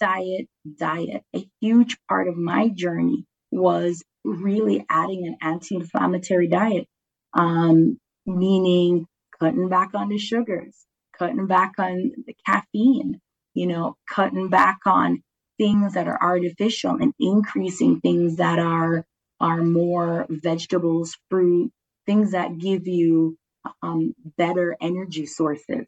diet, 0.00 0.48
diet. 0.78 1.22
A 1.36 1.46
huge 1.60 1.98
part 2.08 2.28
of 2.28 2.36
my 2.36 2.68
journey 2.68 3.26
was 3.50 4.02
really 4.24 4.84
adding 4.88 5.26
an 5.26 5.36
anti-inflammatory 5.40 6.48
diet, 6.48 6.86
um, 7.34 7.98
meaning 8.24 9.06
cutting 9.42 9.68
back 9.68 9.90
on 9.94 10.08
the 10.08 10.18
sugars, 10.18 10.86
cutting 11.18 11.46
back 11.46 11.72
on 11.78 12.12
the 12.26 12.34
caffeine, 12.46 13.20
you 13.54 13.66
know, 13.66 13.96
cutting 14.08 14.48
back 14.48 14.78
on 14.86 15.22
things 15.58 15.94
that 15.94 16.06
are 16.06 16.22
artificial 16.22 16.92
and 16.92 17.12
increasing 17.18 18.00
things 18.00 18.36
that 18.36 18.58
are 18.58 19.04
are 19.40 19.62
more 19.62 20.26
vegetables, 20.28 21.16
fruit, 21.28 21.72
things 22.06 22.30
that 22.30 22.58
give 22.58 22.86
you 22.86 23.36
um, 23.82 24.14
better 24.38 24.76
energy 24.80 25.26
sources. 25.26 25.86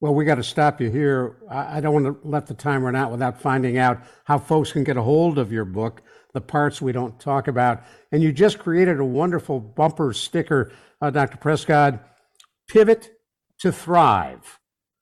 Well, 0.00 0.14
we 0.14 0.24
got 0.24 0.36
to 0.36 0.42
stop 0.42 0.80
you 0.80 0.90
here. 0.90 1.36
I 1.50 1.80
don't 1.80 1.92
want 1.92 2.22
to 2.22 2.28
let 2.28 2.46
the 2.46 2.54
time 2.54 2.82
run 2.82 2.96
out 2.96 3.10
without 3.10 3.40
finding 3.40 3.76
out 3.76 4.00
how 4.24 4.38
folks 4.38 4.72
can 4.72 4.84
get 4.84 4.96
a 4.96 5.02
hold 5.02 5.38
of 5.38 5.52
your 5.52 5.66
book 5.66 6.02
the 6.32 6.40
parts 6.40 6.82
we 6.82 6.92
don't 6.92 7.18
talk 7.18 7.48
about. 7.48 7.82
And 8.12 8.22
you 8.22 8.30
just 8.30 8.58
created 8.58 9.00
a 9.00 9.04
wonderful 9.04 9.58
bumper 9.58 10.12
sticker, 10.12 10.70
uh, 11.00 11.08
Dr. 11.08 11.38
Prescod 11.38 12.00
Pivot 12.68 13.12
to 13.58 13.72
Thrive. 13.72 14.58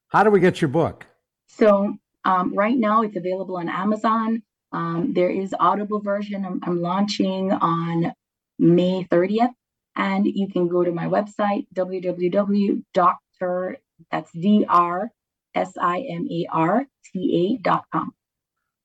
How 0.09 0.23
do 0.23 0.31
we 0.31 0.41
get 0.41 0.61
your 0.61 0.69
book? 0.69 1.07
So, 1.47 1.97
um, 2.25 2.55
right 2.55 2.77
now 2.77 3.03
it's 3.03 3.17
available 3.17 3.57
on 3.57 3.69
Amazon. 3.69 4.43
Um, 4.73 5.13
there 5.15 5.31
is 5.31 5.55
Audible 5.59 6.01
version 6.01 6.45
I'm, 6.45 6.61
I'm 6.65 6.81
launching 6.81 7.53
on 7.53 8.13
May 8.59 9.07
30th. 9.11 9.53
And 9.97 10.27
you 10.27 10.49
can 10.49 10.67
go 10.69 10.83
to 10.83 10.91
my 10.91 11.07
website, 11.07 11.67
www.dr 11.75 12.83
That's 14.11 14.33
D 14.33 14.67
R 14.69 15.11
S 15.55 15.73
I 15.81 16.01
M 16.01 16.27
A 16.31 16.47
R 16.53 16.87
T 17.13 17.61
A.com. 17.65 18.13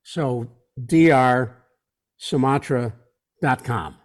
So 0.03 0.47
dr 0.79 1.55
drsimarta.com. 2.21 3.95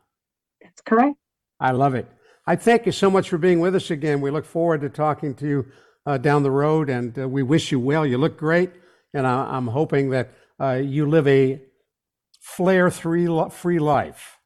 That's 0.62 0.80
correct. 0.82 1.16
I 1.60 1.72
love 1.72 1.94
it. 1.94 2.08
I 2.46 2.56
thank 2.56 2.84
you 2.84 2.92
so 2.92 3.10
much 3.10 3.30
for 3.30 3.38
being 3.38 3.60
with 3.60 3.74
us 3.74 3.90
again. 3.90 4.20
We 4.20 4.30
look 4.30 4.44
forward 4.44 4.82
to 4.82 4.90
talking 4.90 5.34
to 5.36 5.48
you 5.48 5.66
uh, 6.06 6.18
down 6.18 6.42
the 6.42 6.50
road, 6.50 6.90
and 6.90 7.18
uh, 7.18 7.28
we 7.28 7.42
wish 7.42 7.72
you 7.72 7.80
well. 7.80 8.04
You 8.04 8.18
look 8.18 8.36
great, 8.36 8.70
and 9.14 9.26
I, 9.26 9.56
am 9.56 9.68
hoping 9.68 10.10
that 10.10 10.34
uh, 10.60 10.72
you 10.84 11.06
live 11.06 11.26
a 11.26 11.62
flare 12.40 12.90
free 12.90 13.26
free 13.50 13.78
life. 13.78 14.38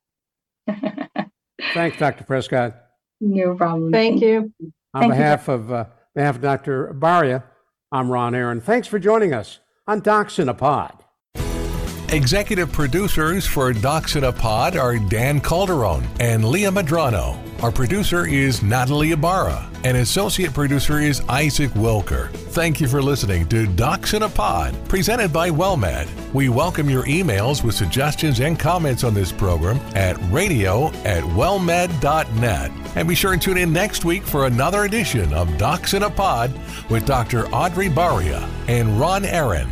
Thanks, 1.75 1.99
Dr. 1.99 2.25
Prescod. 2.25 2.75
No 3.21 3.57
problem. 3.57 3.91
Thank 3.91 4.23
you. 4.23 4.53
On 4.95 5.03
Thank 5.03 5.13
behalf 5.13 5.49
you. 5.49 5.55
of 5.55 5.73
uh, 5.73 5.85
behalf 6.15 6.37
of 6.37 6.43
Dr. 6.43 6.95
Baria, 6.95 7.43
I'm 7.91 8.11
Ron 8.11 8.35
Aaron. 8.35 8.61
Thanks 8.61 8.87
for 8.87 9.01
joining 9.01 9.35
us 9.35 9.59
on 9.89 10.01
Docs 10.01 10.39
in 10.39 10.49
a 10.49 10.55
Pod. 10.55 10.98
Executive 12.11 12.73
producers 12.73 13.47
for 13.47 13.71
Docs 13.75 14.17
in 14.17 14.25
a 14.25 14.33
Pod 14.33 14.79
are 14.79 14.99
Dan 14.99 15.41
Calderon 15.43 16.09
and 16.21 16.43
Leah 16.43 16.71
Madrano. 16.71 17.37
Our 17.63 17.71
producer 17.71 18.27
is 18.27 18.63
Natalie 18.63 19.11
Ibarra, 19.11 19.69
and 19.85 19.95
associate 19.95 20.55
producer 20.55 21.01
is 21.01 21.21
Isaac 21.29 21.71
Wilker. 21.73 22.31
Thank 22.31 22.81
you 22.81 22.89
for 22.89 23.03
listening 23.03 23.47
to 23.51 23.67
Docs 23.67 24.15
in 24.15 24.23
a 24.23 24.29
Pod, 24.29 24.75
presented 24.89 25.35
by 25.35 25.51
WellMed. 25.51 26.09
We 26.33 26.49
welcome 26.49 26.89
your 26.89 27.03
emails 27.03 27.63
with 27.63 27.75
suggestions 27.75 28.41
and 28.41 28.59
comments 28.59 29.05
on 29.05 29.13
this 29.13 29.31
program 29.31 29.77
at 29.95 30.17
radio 30.31 30.89
at 31.05 31.23
wellmed.net. 31.25 32.71
And 32.97 33.07
be 33.07 33.15
sure 33.15 33.33
to 33.33 33.39
tune 33.39 33.59
in 33.59 33.71
next 33.71 34.07
week 34.07 34.23
for 34.23 34.47
another 34.47 34.85
edition 34.85 35.35
of 35.35 35.59
Docs 35.59 35.93
in 35.93 36.05
a 36.05 36.11
Pod 36.11 36.59
with 36.89 37.05
Dr. 37.05 37.47
Audrey 37.49 37.91
Baria 37.91 38.49
and 38.67 38.99
Ron 38.99 39.27
Aaron. 39.27 39.69